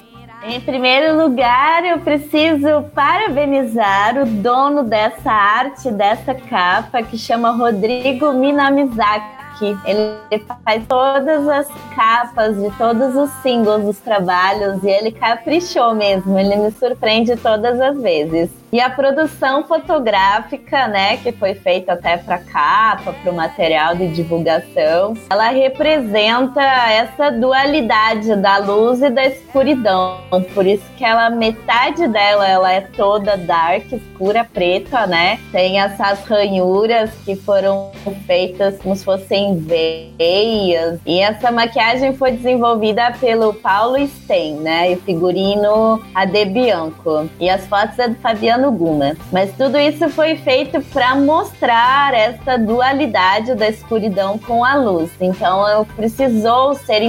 [0.44, 8.32] Em primeiro lugar, eu preciso parabenizar o dono dessa arte, dessa capa, que chama Rodrigo
[8.32, 9.41] Minamizaki.
[9.84, 16.38] Ele faz todas as capas de todos os singles dos trabalhos e ele caprichou mesmo.
[16.38, 18.61] Ele me surpreende todas as vezes.
[18.74, 24.08] E a produção fotográfica, né, que foi feita até para capa, para o material de
[24.08, 30.20] divulgação, ela representa essa dualidade da luz e da escuridão.
[30.54, 35.38] Por isso que ela metade dela ela é toda dark, escura, preta, né?
[35.52, 37.92] Tem essas ranhuras que foram
[38.26, 40.98] feitas como se fossem veias.
[41.04, 44.92] E essa maquiagem foi desenvolvida pelo Paulo Sten, né?
[44.92, 47.28] E figurino Ade Bianco.
[47.38, 49.16] E as fotos é do Fabiano no Guma.
[49.32, 55.10] Mas tudo isso foi feito para mostrar essa dualidade da escuridão com a luz.
[55.20, 57.02] Então eu precisou ser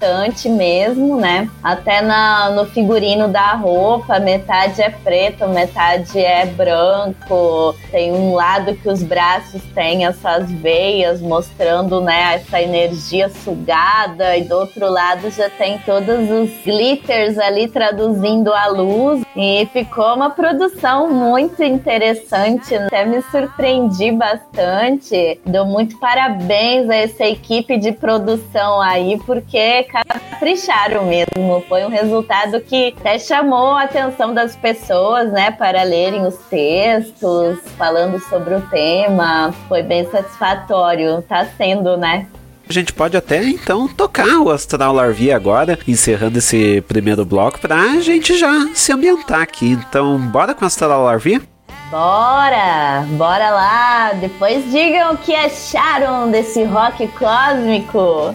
[0.00, 1.48] impactante mesmo, né?
[1.62, 7.74] Até na, no figurino da roupa, metade é preto, metade é branco.
[7.90, 14.44] Tem um lado que os braços têm essas veias mostrando, né, essa energia sugada e
[14.44, 20.30] do outro lado já tem todos os glitters ali traduzindo a luz e ficou uma
[20.30, 25.40] produção muito interessante, até me surpreendi bastante.
[25.44, 31.64] Dou muito parabéns a essa equipe de produção aí, porque capricharam mesmo.
[31.68, 37.58] Foi um resultado que até chamou a atenção das pessoas, né, para lerem os textos,
[37.76, 39.52] falando sobre o tema.
[39.68, 42.26] Foi bem satisfatório, tá sendo, né?
[42.68, 48.00] A gente pode até então tocar o Astral Larvi agora, encerrando esse primeiro bloco, pra
[48.00, 49.72] gente já se ambientar aqui.
[49.72, 51.42] Então, bora com Astral Larvi?
[51.90, 53.04] Bora!
[53.18, 54.12] Bora lá!
[54.12, 58.32] Depois digam o que acharam desse rock cósmico!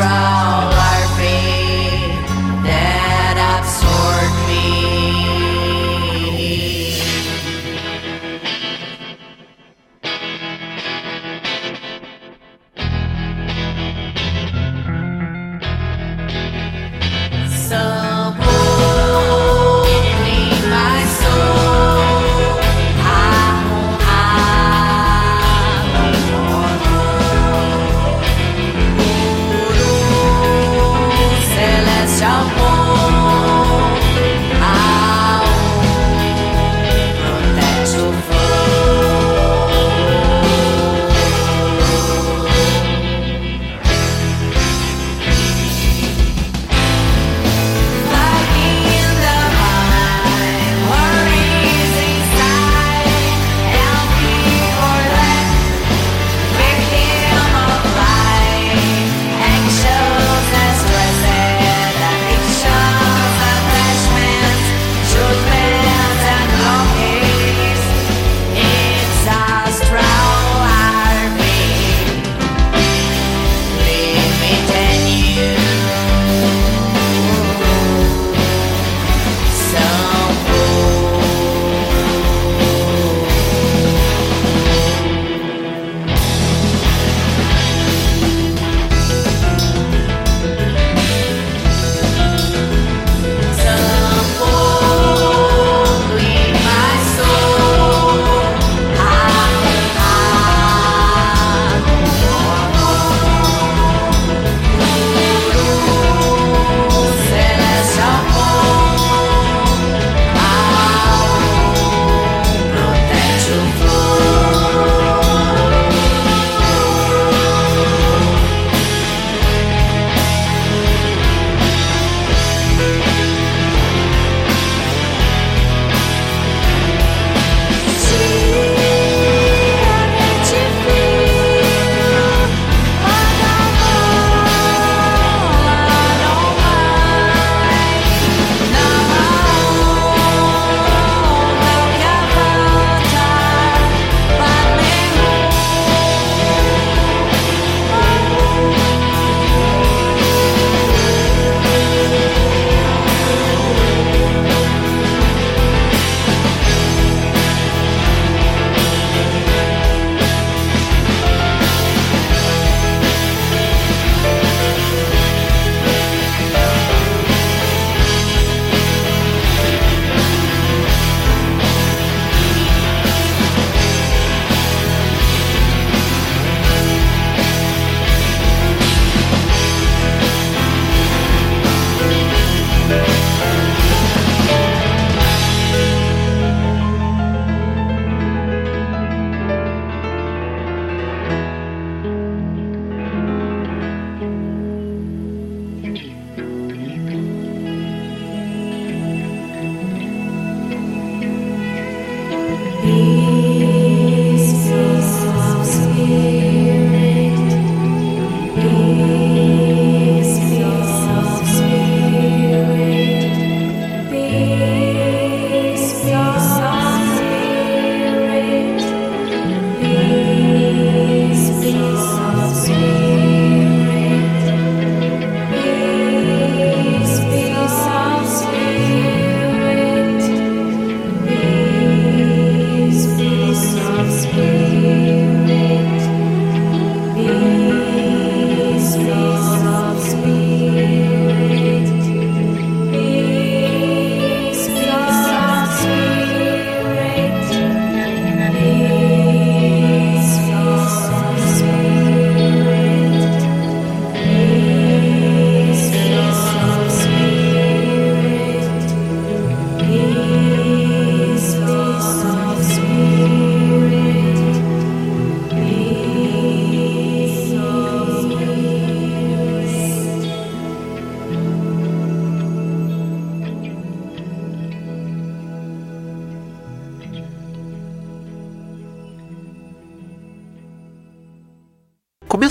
[0.00, 0.37] Astral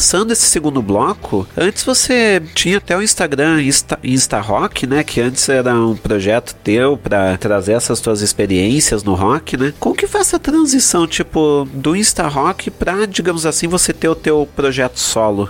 [0.07, 5.03] Começando esse segundo bloco, antes você tinha até o Instagram Insta, Insta Rock, né?
[5.03, 9.73] Que antes era um projeto teu para trazer essas tuas experiências no rock, né?
[9.81, 14.15] Como que foi essa transição, tipo, do Insta Rock pra, digamos assim, você ter o
[14.15, 15.49] teu projeto solo?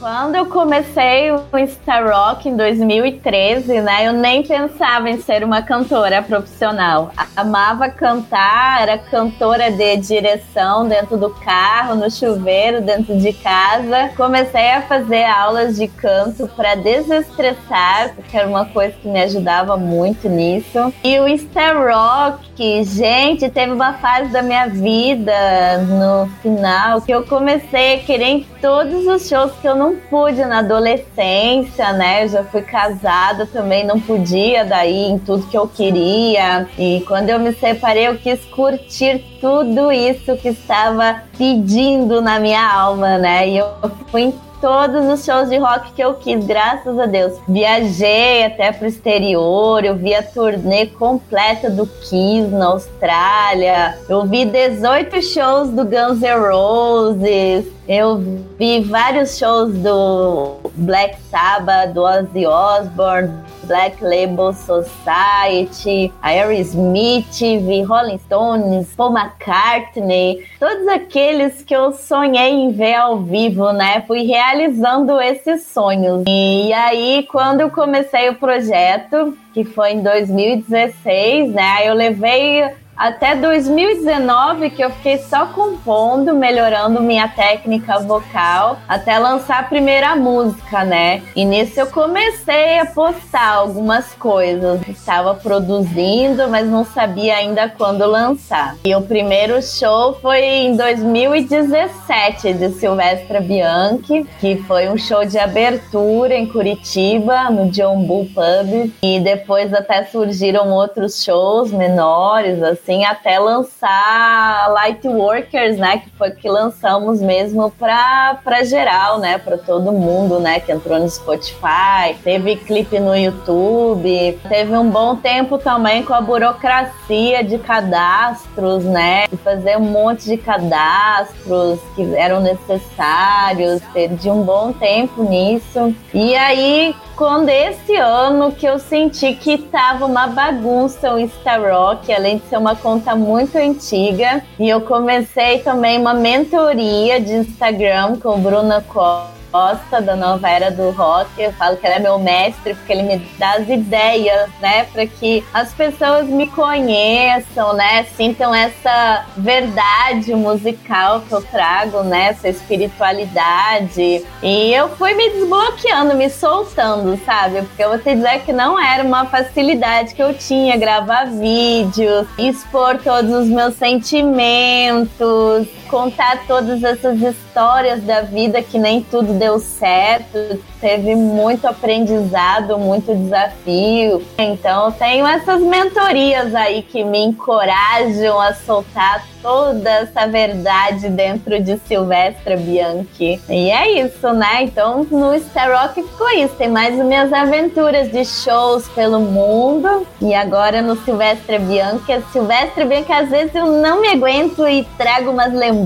[0.00, 5.60] Quando eu comecei o Insta Rock em 2013, né, eu nem pensava em ser uma
[5.60, 7.12] cantora profissional.
[7.36, 14.10] Amava cantar, era cantora de direção dentro do carro, no chuveiro, dentro de casa.
[14.16, 19.76] Comecei a fazer aulas de canto para desestressar, porque era uma coisa que me ajudava
[19.76, 20.94] muito nisso.
[21.02, 27.24] E o Insta Rock, gente, teve uma fase da minha vida no final que eu
[27.24, 32.24] comecei a querer em todos os shows que eu não pude na adolescência, né?
[32.24, 36.66] Eu já fui casada também, não podia daí em tudo que eu queria.
[36.78, 42.72] E quando eu me separei, eu quis curtir tudo isso que estava pedindo na minha
[42.72, 43.48] alma, né?
[43.48, 43.68] E eu
[44.10, 44.34] fui em
[44.64, 47.34] todos os shows de rock que eu quis, graças a Deus.
[47.46, 53.98] Viajei até pro exterior, eu vi a turnê completa do Kiss na Austrália.
[54.08, 57.66] Eu vi 18 shows do Guns N' Roses.
[57.86, 58.16] Eu
[58.58, 67.40] vi vários shows do Black Sabbath, do Ozzy Osbourne, Black Label Society, Aerosmith,
[67.86, 74.02] Rolling Stones, Paul McCartney, todos aqueles que eu sonhei em ver ao vivo, né?
[74.06, 76.24] Fui realizando esses sonhos.
[76.26, 81.88] E aí, quando eu comecei o projeto, que foi em 2016, né?
[81.88, 82.64] Eu levei
[82.96, 90.14] até 2019 que eu fiquei só compondo, melhorando minha técnica vocal, até lançar a primeira
[90.16, 91.22] música, né?
[91.34, 94.80] E nisso eu comecei a postar algumas coisas.
[94.88, 98.76] Estava produzindo, mas não sabia ainda quando lançar.
[98.84, 105.38] E o primeiro show foi em 2017 de Silvestra Bianchi, que foi um show de
[105.38, 108.92] abertura em Curitiba, no John Bull Pub.
[109.02, 115.98] E depois até surgiram outros shows menores, assim assim, até lançar Lightworkers, né?
[115.98, 119.38] Que foi que lançamos mesmo pra, pra geral, né?
[119.38, 120.60] Pra todo mundo, né?
[120.60, 126.20] Que entrou no Spotify, teve clipe no YouTube, teve um bom tempo também com a
[126.20, 129.26] burocracia de cadastros, né?
[129.28, 135.94] De fazer um monte de cadastros que eram necessários, perdi um bom tempo nisso.
[136.12, 142.12] E aí, quando esse ano que eu senti que tava uma bagunça o Insta Rock,
[142.12, 148.18] além de ser uma conta muito antiga, e eu comecei também uma mentoria de Instagram
[148.20, 151.30] com Bruna Costa gosta da nova era do rock.
[151.40, 155.06] Eu falo que ele é meu mestre porque ele me dá as ideias, né, para
[155.06, 162.48] que as pessoas me conheçam, né, sintam essa verdade musical que eu trago, né, essa
[162.48, 164.24] espiritualidade.
[164.42, 167.62] E eu fui me desbloqueando, me soltando, sabe?
[167.62, 172.26] Porque eu vou te dizer que não era uma facilidade que eu tinha gravar vídeos,
[172.36, 179.60] expor todos os meus sentimentos, contar todas essas histórias da vida que nem tudo deu
[179.60, 184.20] certo, teve muito aprendizado, muito desafio.
[184.36, 191.78] Então, tenho essas mentorias aí que me encorajam a soltar toda essa verdade dentro de
[191.86, 193.40] Silvestra Bianchi.
[193.48, 194.64] E é isso, né?
[194.64, 196.54] Então, no Star Rock ficou isso.
[196.56, 200.06] Tem mais as minhas aventuras de shows pelo mundo.
[200.20, 202.12] E agora no Silvestra Bianchi.
[202.12, 205.83] A Silvestra Bianchi, às vezes eu não me aguento e trago umas lembranças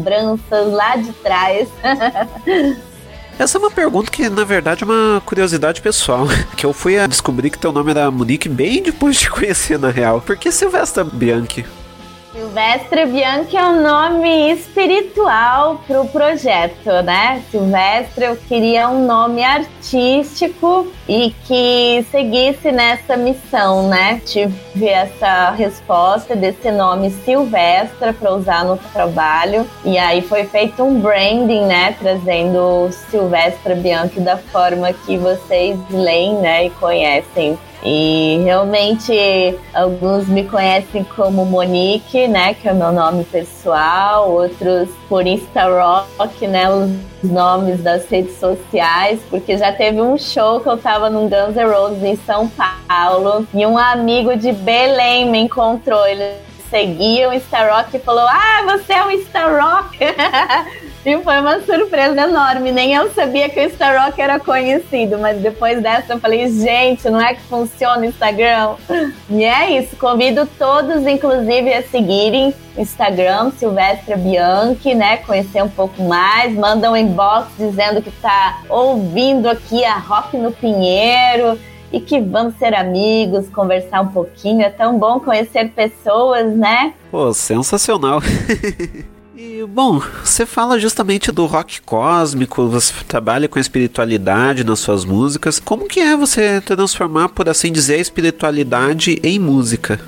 [0.72, 1.68] lá de trás.
[3.38, 6.26] Essa é uma pergunta que, na verdade, é uma curiosidade pessoal.
[6.56, 9.90] Que eu fui a descobrir que teu nome era Monique bem depois de conhecer, na
[9.90, 10.20] real.
[10.20, 11.64] Por que Silvestra Bianchi?
[12.30, 17.42] Silvestre Bianchi é um nome espiritual para o projeto, né?
[17.50, 24.20] Silvestre, eu queria um nome artístico e que seguisse nessa missão, né?
[24.26, 31.00] Tive essa resposta desse nome Silvestre para usar no trabalho e aí foi feito um
[31.00, 31.96] branding, né?
[31.98, 36.66] Trazendo Silvestre Bianchi da forma que vocês leem, né?
[36.66, 43.24] E conhecem e realmente alguns me conhecem como Monique, né, que é o meu nome
[43.24, 46.90] pessoal, outros por Insta Rock, né, os
[47.22, 51.70] nomes das redes sociais, porque já teve um show que eu tava num Guns N'
[51.70, 52.50] Roses em São
[52.88, 56.34] Paulo e um amigo de Belém me encontrou, ele
[56.70, 59.98] seguia o Insta Rock e falou: "Ah, você é o Insta Rock".
[61.04, 62.72] E foi uma surpresa enorme.
[62.72, 67.08] Nem eu sabia que o Star Rock era conhecido, mas depois dessa eu falei, gente,
[67.08, 68.74] não é que funciona o Instagram?
[69.30, 69.96] E é isso.
[69.96, 75.18] Convido todos, inclusive, a seguirem Instagram, Silvestre Bianchi, né?
[75.18, 76.54] Conhecer um pouco mais.
[76.54, 81.58] Manda um inbox dizendo que tá ouvindo aqui a Rock no Pinheiro
[81.92, 84.62] e que vamos ser amigos, conversar um pouquinho.
[84.62, 86.92] É tão bom conhecer pessoas, né?
[87.10, 88.20] Pô, sensacional.
[89.40, 95.04] E, bom, você fala justamente do rock cósmico, você trabalha com a espiritualidade nas suas
[95.04, 95.60] músicas.
[95.60, 100.00] Como que é você transformar, por assim dizer, a espiritualidade em música?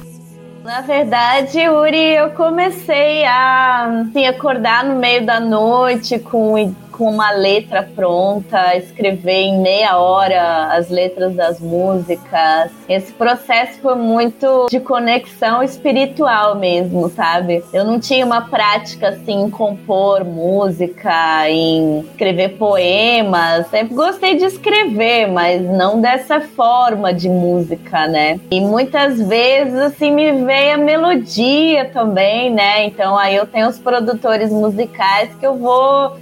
[0.64, 7.30] Na verdade, Uri, eu comecei a assim, acordar no meio da noite com, com uma
[7.30, 12.70] letra pronta, escrever em meia hora as letras das músicas.
[12.86, 17.64] Esse processo foi muito de conexão espiritual mesmo, sabe?
[17.72, 23.66] Eu não tinha uma prática assim em compor música, em escrever poemas.
[23.68, 28.38] Sempre gostei de escrever, mas não dessa forma de música, né?
[28.50, 32.84] E muitas vezes assim me veio a melodia também, né?
[32.84, 36.18] Então aí eu tenho os produtores musicais que eu vou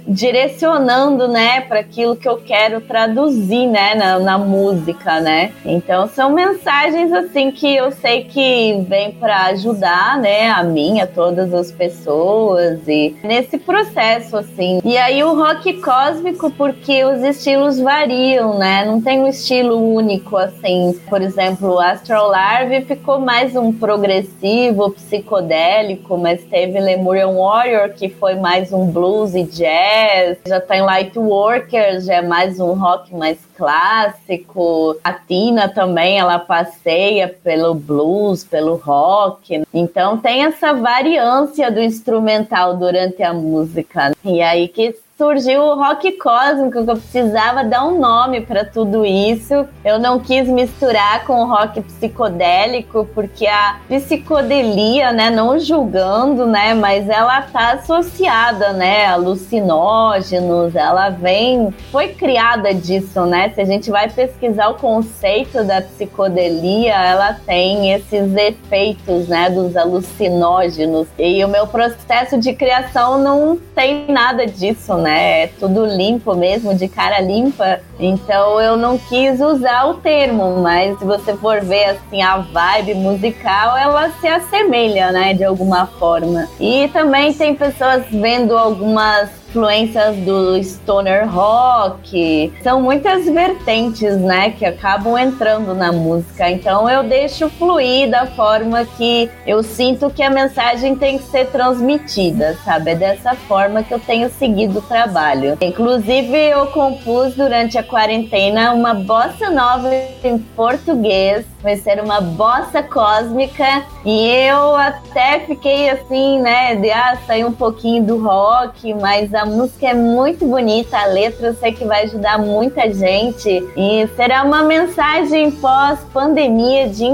[0.69, 5.51] direcionando, né, para aquilo que eu quero traduzir, né, na, na música, né?
[5.65, 11.07] Então são mensagens assim que eu sei que vem para ajudar, né, a mim, a
[11.07, 14.79] todas as pessoas e nesse processo assim.
[14.83, 18.85] E aí o rock cósmico porque os estilos variam, né?
[18.85, 20.99] Não tem um estilo único assim.
[21.09, 28.09] Por exemplo, o Astral Larve ficou mais um progressivo, psicodélico, mas teve Lemurian Warrior que
[28.09, 30.37] foi mais um blues e jazz.
[30.49, 34.97] Já tem Light Workers, já é mais um rock mais clássico.
[35.03, 39.61] A Tina também, ela passeia pelo blues, pelo rock.
[39.71, 44.11] Então tem essa variância do instrumental durante a música.
[44.25, 49.05] E aí que surgiu o rock cósmico, que eu precisava dar um nome para tudo
[49.05, 49.67] isso.
[49.83, 56.73] Eu não quis misturar com o rock psicodélico, porque a psicodelia, né, não julgando, né,
[56.73, 63.51] mas ela tá associada, né, a alucinógenos, ela vem, foi criada disso, né?
[63.53, 69.75] Se a gente vai pesquisar o conceito da psicodelia, ela tem esses efeitos, né, dos
[69.75, 71.07] alucinógenos.
[71.17, 75.08] E o meu processo de criação não tem nada disso, né?
[75.09, 77.79] É tudo limpo mesmo, de cara limpa.
[77.99, 82.95] Então eu não quis usar o termo, mas se você for ver assim a vibe
[82.95, 86.47] musical, ela se assemelha, né, de alguma forma.
[86.59, 92.53] E também tem pessoas vendo algumas influências do stoner rock.
[92.61, 96.49] São muitas vertentes, né, que acabam entrando na música.
[96.49, 101.47] Então eu deixo fluir da forma que eu sinto que a mensagem tem que ser
[101.47, 102.91] transmitida, sabe?
[102.91, 105.57] É dessa forma que eu tenho seguido o trabalho.
[105.61, 109.89] Inclusive eu compus durante a quarentena uma bossa nova
[110.23, 117.17] em português vai ser uma bossa cósmica e eu até fiquei assim, né, de ah,
[117.25, 121.73] sair um pouquinho do rock, mas a música é muito bonita, a letra eu sei
[121.73, 127.05] que vai ajudar muita gente e será uma mensagem pós-pandemia de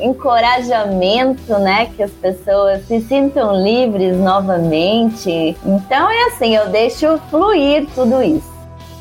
[0.00, 5.56] encorajamento, né, que as pessoas se sintam livres novamente.
[5.64, 8.55] Então é assim, eu deixo fluir tudo isso.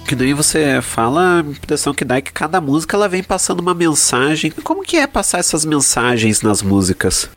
[0.08, 3.60] Que daí você fala, a impressão que dá é que cada música ela vem passando
[3.60, 4.52] uma mensagem.
[4.64, 7.28] Como que é passar essas mensagens nas músicas?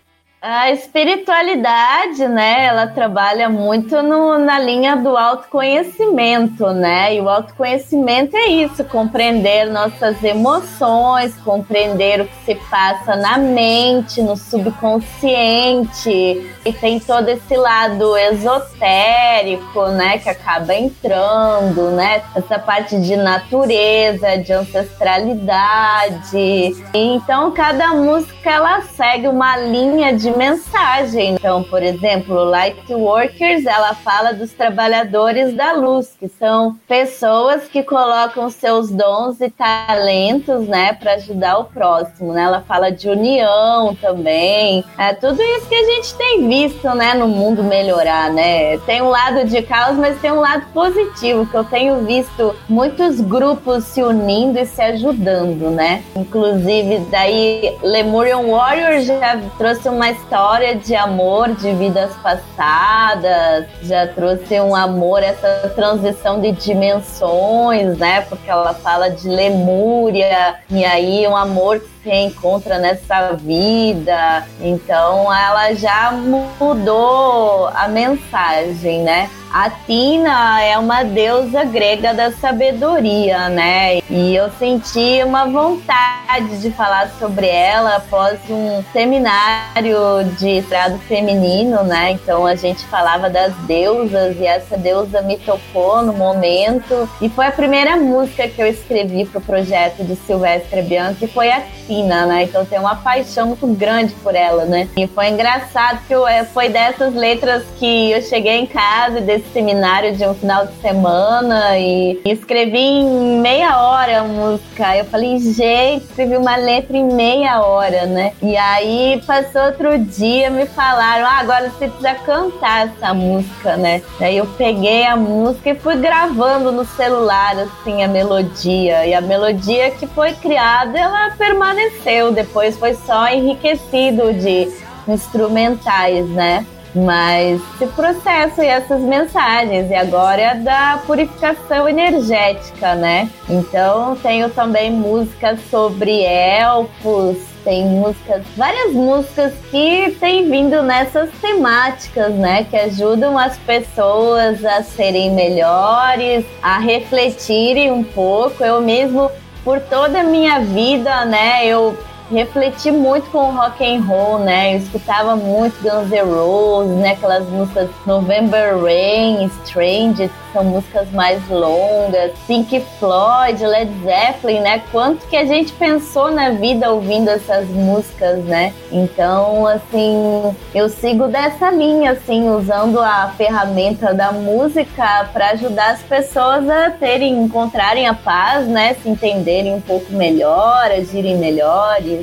[0.51, 7.17] A espiritualidade, né, ela trabalha muito no, na linha do autoconhecimento, né?
[7.17, 14.23] E o autoconhecimento é isso, compreender nossas emoções, compreender o que se passa na mente,
[14.23, 16.51] no subconsciente.
[16.65, 22.23] E tem todo esse lado esotérico, né, que acaba entrando, né?
[22.35, 26.75] Essa parte de natureza, de ancestralidade.
[26.95, 31.35] Então, cada música ela segue uma linha de mensagem.
[31.35, 37.83] Então, por exemplo, Light Workers, ela fala dos trabalhadores da luz, que são pessoas que
[37.83, 42.45] colocam seus dons e talentos, né, para ajudar o próximo, né?
[42.45, 44.85] Ela fala de união também.
[44.97, 48.79] É tudo isso que a gente tem visto, né, no mundo melhorar, né?
[48.87, 53.21] Tem um lado de caos, mas tem um lado positivo que eu tenho visto muitos
[53.21, 56.05] grupos se unindo e se ajudando, né?
[56.15, 64.61] Inclusive, daí Lemurian Warrior já trouxe uma história de amor de vidas passadas, já trouxe
[64.61, 68.23] um amor, essa transição de dimensões, né?
[68.23, 74.47] Porque ela fala de Lemúria, e aí um amor que se reencontra nessa vida.
[74.61, 79.31] Então ela já mudou a mensagem, né?
[79.53, 83.99] Atina é uma deusa grega da sabedoria, né?
[84.11, 89.97] E eu senti uma vontade de falar sobre ela após um seminário
[90.39, 92.13] de estrado feminino, né?
[92.13, 97.09] Então a gente falava das deusas e essa deusa me tocou no momento.
[97.21, 101.63] E foi a primeira música que eu escrevi pro projeto de Silvestre Bianchi, foi a
[101.87, 102.45] Tina, né?
[102.45, 104.89] Então tem uma paixão muito grande por ela, né?
[104.97, 109.49] E foi engraçado que eu, é, foi dessas letras que eu cheguei em casa desse
[109.53, 114.97] seminário de um final de semana e, e escrevi em meia hora a música.
[114.97, 118.33] Eu falei, gente, escrevi uma letra em meia hora, né?
[118.43, 124.03] E aí passou outro dia, me falaram, ah, agora você precisa cantar essa música, né?
[124.19, 129.07] Daí eu peguei a música e fui gravando no celular, assim, a melodia.
[129.07, 132.33] E a melodia que foi criada, ela permaneceu.
[132.33, 134.69] Depois foi só enriquecido de
[135.07, 136.67] instrumentais, né?
[136.95, 143.29] Mas esse processo e essas mensagens, e agora é da purificação energética, né?
[143.49, 152.33] Então tenho também músicas sobre elfos, tem músicas, várias músicas que têm vindo nessas temáticas,
[152.35, 152.65] né?
[152.65, 158.65] Que ajudam as pessoas a serem melhores, a refletirem um pouco.
[158.65, 159.31] Eu mesmo,
[159.63, 161.67] por toda a minha vida, né?
[161.67, 161.95] Eu
[162.31, 164.75] refleti muito com o rock and roll, né?
[164.75, 167.13] Eu escutava muito Guns N' Roses, né?
[167.13, 174.83] Aquelas músicas November Rain, Strange, que são músicas mais longas, Pink Floyd, Led Zeppelin, né?
[174.91, 178.73] Quanto que a gente pensou na vida ouvindo essas músicas, né?
[178.91, 186.03] Então, assim, eu sigo dessa linha, assim, usando a ferramenta da música para ajudar as
[186.03, 188.95] pessoas a terem, encontrarem a paz, né?
[189.03, 192.18] Se entenderem um pouco melhor, agirem melhores.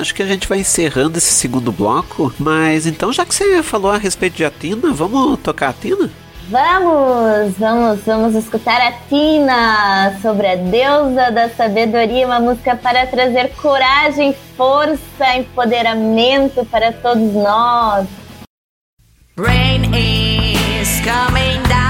[0.00, 3.90] Acho que a gente vai encerrando esse segundo bloco, mas então já que você falou
[3.90, 6.10] a respeito de Atina, vamos tocar a Tina?
[6.48, 13.52] Vamos, vamos, vamos escutar a Tina sobre a deusa da sabedoria, uma música para trazer
[13.56, 18.06] coragem, força, empoderamento para todos nós.
[19.36, 21.85] Rain is coming down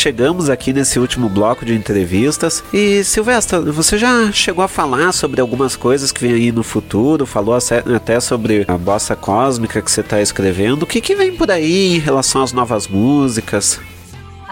[0.00, 2.64] chegamos aqui nesse último bloco de entrevistas.
[2.72, 7.26] E Silvestre, você já chegou a falar sobre algumas coisas que vem aí no futuro,
[7.26, 7.54] falou
[7.94, 10.84] até sobre a bossa cósmica que você está escrevendo.
[10.84, 13.78] O que, que vem por aí em relação às novas músicas?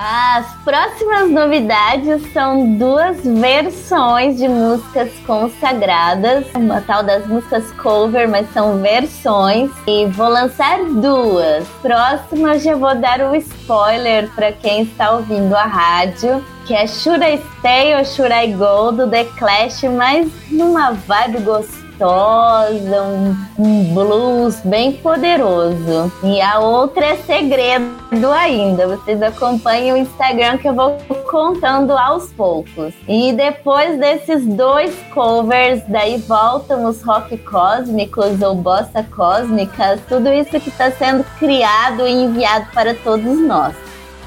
[0.00, 8.48] As próximas novidades são duas versões de músicas consagradas, uma tal das músicas cover, mas
[8.52, 9.72] são versões.
[9.88, 11.66] E vou lançar duas.
[11.82, 17.24] Próxima já vou dar um spoiler para quem está ouvindo a rádio, que é Should
[17.24, 23.36] I Stay or Should I Go do The Clash, mas numa vibe gostosa gostosa, um,
[23.58, 26.12] um blues bem poderoso.
[26.22, 28.86] E a outra é segredo ainda.
[28.86, 30.96] Vocês acompanhem o Instagram que eu vou
[31.28, 32.94] contando aos poucos.
[33.06, 40.50] E depois desses dois covers, daí voltam os rock cósmicos ou bossa cósmicas, tudo isso
[40.60, 43.74] que está sendo criado e enviado para todos nós.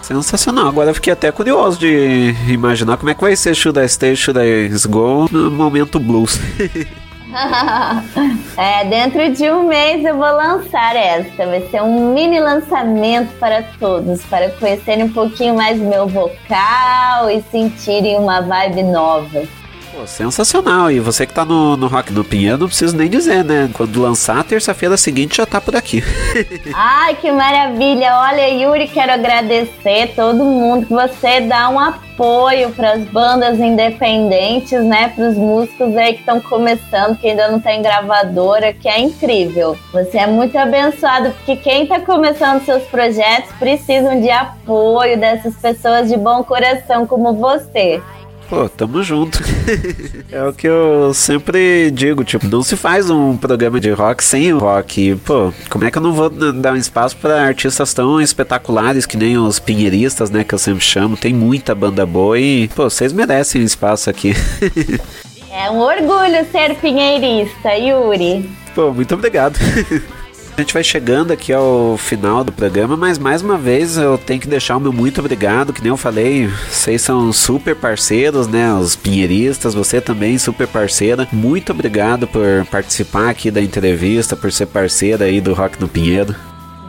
[0.02, 0.68] Sensacional.
[0.68, 4.16] Agora eu fiquei até curioso de imaginar como é que vai ser Should I Stay,
[4.16, 6.40] Should I Go no momento blues.
[8.58, 11.46] é, dentro de um mês eu vou lançar essa.
[11.46, 17.42] Vai ser um mini lançamento para todos, para conhecerem um pouquinho mais meu vocal e
[17.44, 19.61] sentirem uma vibe nova.
[19.92, 20.90] Pô, sensacional.
[20.90, 23.70] E você que tá no, no Rock do Pinheiro, não preciso nem dizer, né?
[23.74, 26.02] Quando lançar, terça-feira seguinte já tá por aqui.
[26.74, 28.16] Ai, que maravilha.
[28.16, 34.82] Olha, Yuri, quero agradecer todo mundo que você dá um apoio para as bandas independentes,
[34.82, 35.10] né?
[35.10, 39.78] Para os músicos aí que estão começando, que ainda não tem gravadora, que é incrível.
[39.92, 46.08] Você é muito abençoado, porque quem está começando seus projetos precisam de apoio dessas pessoas
[46.08, 48.02] de bom coração como você.
[48.52, 49.42] Pô, tamo junto.
[50.30, 54.52] é o que eu sempre digo, tipo, não se faz um programa de rock sem
[54.52, 55.16] o rock.
[55.24, 59.16] Pô, como é que eu não vou dar um espaço para artistas tão espetaculares que
[59.16, 61.16] nem os pinheiristas, né, que eu sempre chamo.
[61.16, 64.34] Tem muita banda boa e, pô, vocês merecem um espaço aqui.
[65.50, 68.50] é um orgulho ser pinheirista, Yuri.
[68.76, 69.58] Pô, muito obrigado.
[70.58, 74.40] A gente vai chegando aqui ao final do programa, mas mais uma vez eu tenho
[74.40, 78.72] que deixar o meu muito obrigado, que nem eu falei, vocês são super parceiros, né?
[78.74, 81.28] Os pinheiristas, você também super parceira.
[81.32, 86.36] Muito obrigado por participar aqui da entrevista, por ser parceira aí do Rock no Pinheiro.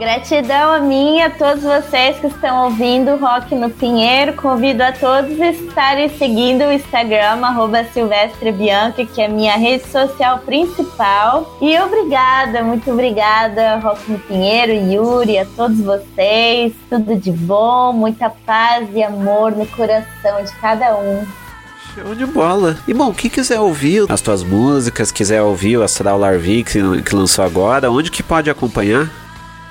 [0.03, 4.33] Gratidão a mim a todos vocês que estão ouvindo Rock no Pinheiro.
[4.33, 11.57] Convido a todos a estarem seguindo o Instagram, arroba que é minha rede social principal.
[11.63, 16.73] E obrigada, muito obrigada, Rock no Pinheiro, Yuri, a todos vocês.
[16.91, 21.25] Tudo de bom, muita paz e amor no coração de cada um.
[21.95, 22.77] Show de bola.
[22.89, 27.15] E bom, quem quiser ouvir as tuas músicas, quiser ouvir o Astral Larvi que, que
[27.15, 29.09] lançou agora, onde que pode acompanhar?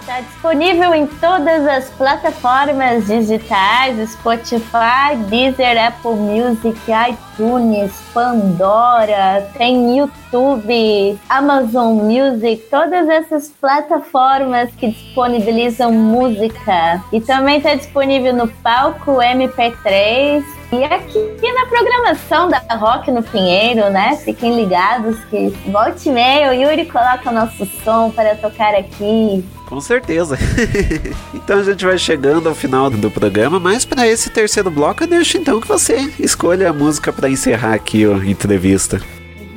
[0.02, 6.76] Está disponível em todas as plataformas digitais: Spotify, Deezer, Apple Music,
[7.12, 17.00] iTunes, Pandora, tem YouTube, Amazon Music, todas essas plataformas que disponibilizam música.
[17.14, 23.90] E também está disponível no palco MP3 e aqui na programação da Rock no Pinheiro,
[23.90, 24.16] né?
[24.24, 29.44] Fiquem ligados que volte e meia o Yuri coloca o nosso som para tocar aqui.
[29.68, 30.38] Com certeza.
[31.34, 35.08] então a gente vai chegando ao final do programa, mas para esse terceiro bloco eu
[35.08, 39.02] deixo então que você escolha a música para encerrar aqui a entrevista.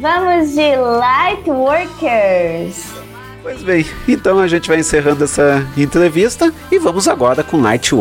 [0.01, 2.93] Vamos de Light Workers.
[3.43, 7.95] Pois bem, então a gente vai encerrando essa entrevista e vamos agora com Light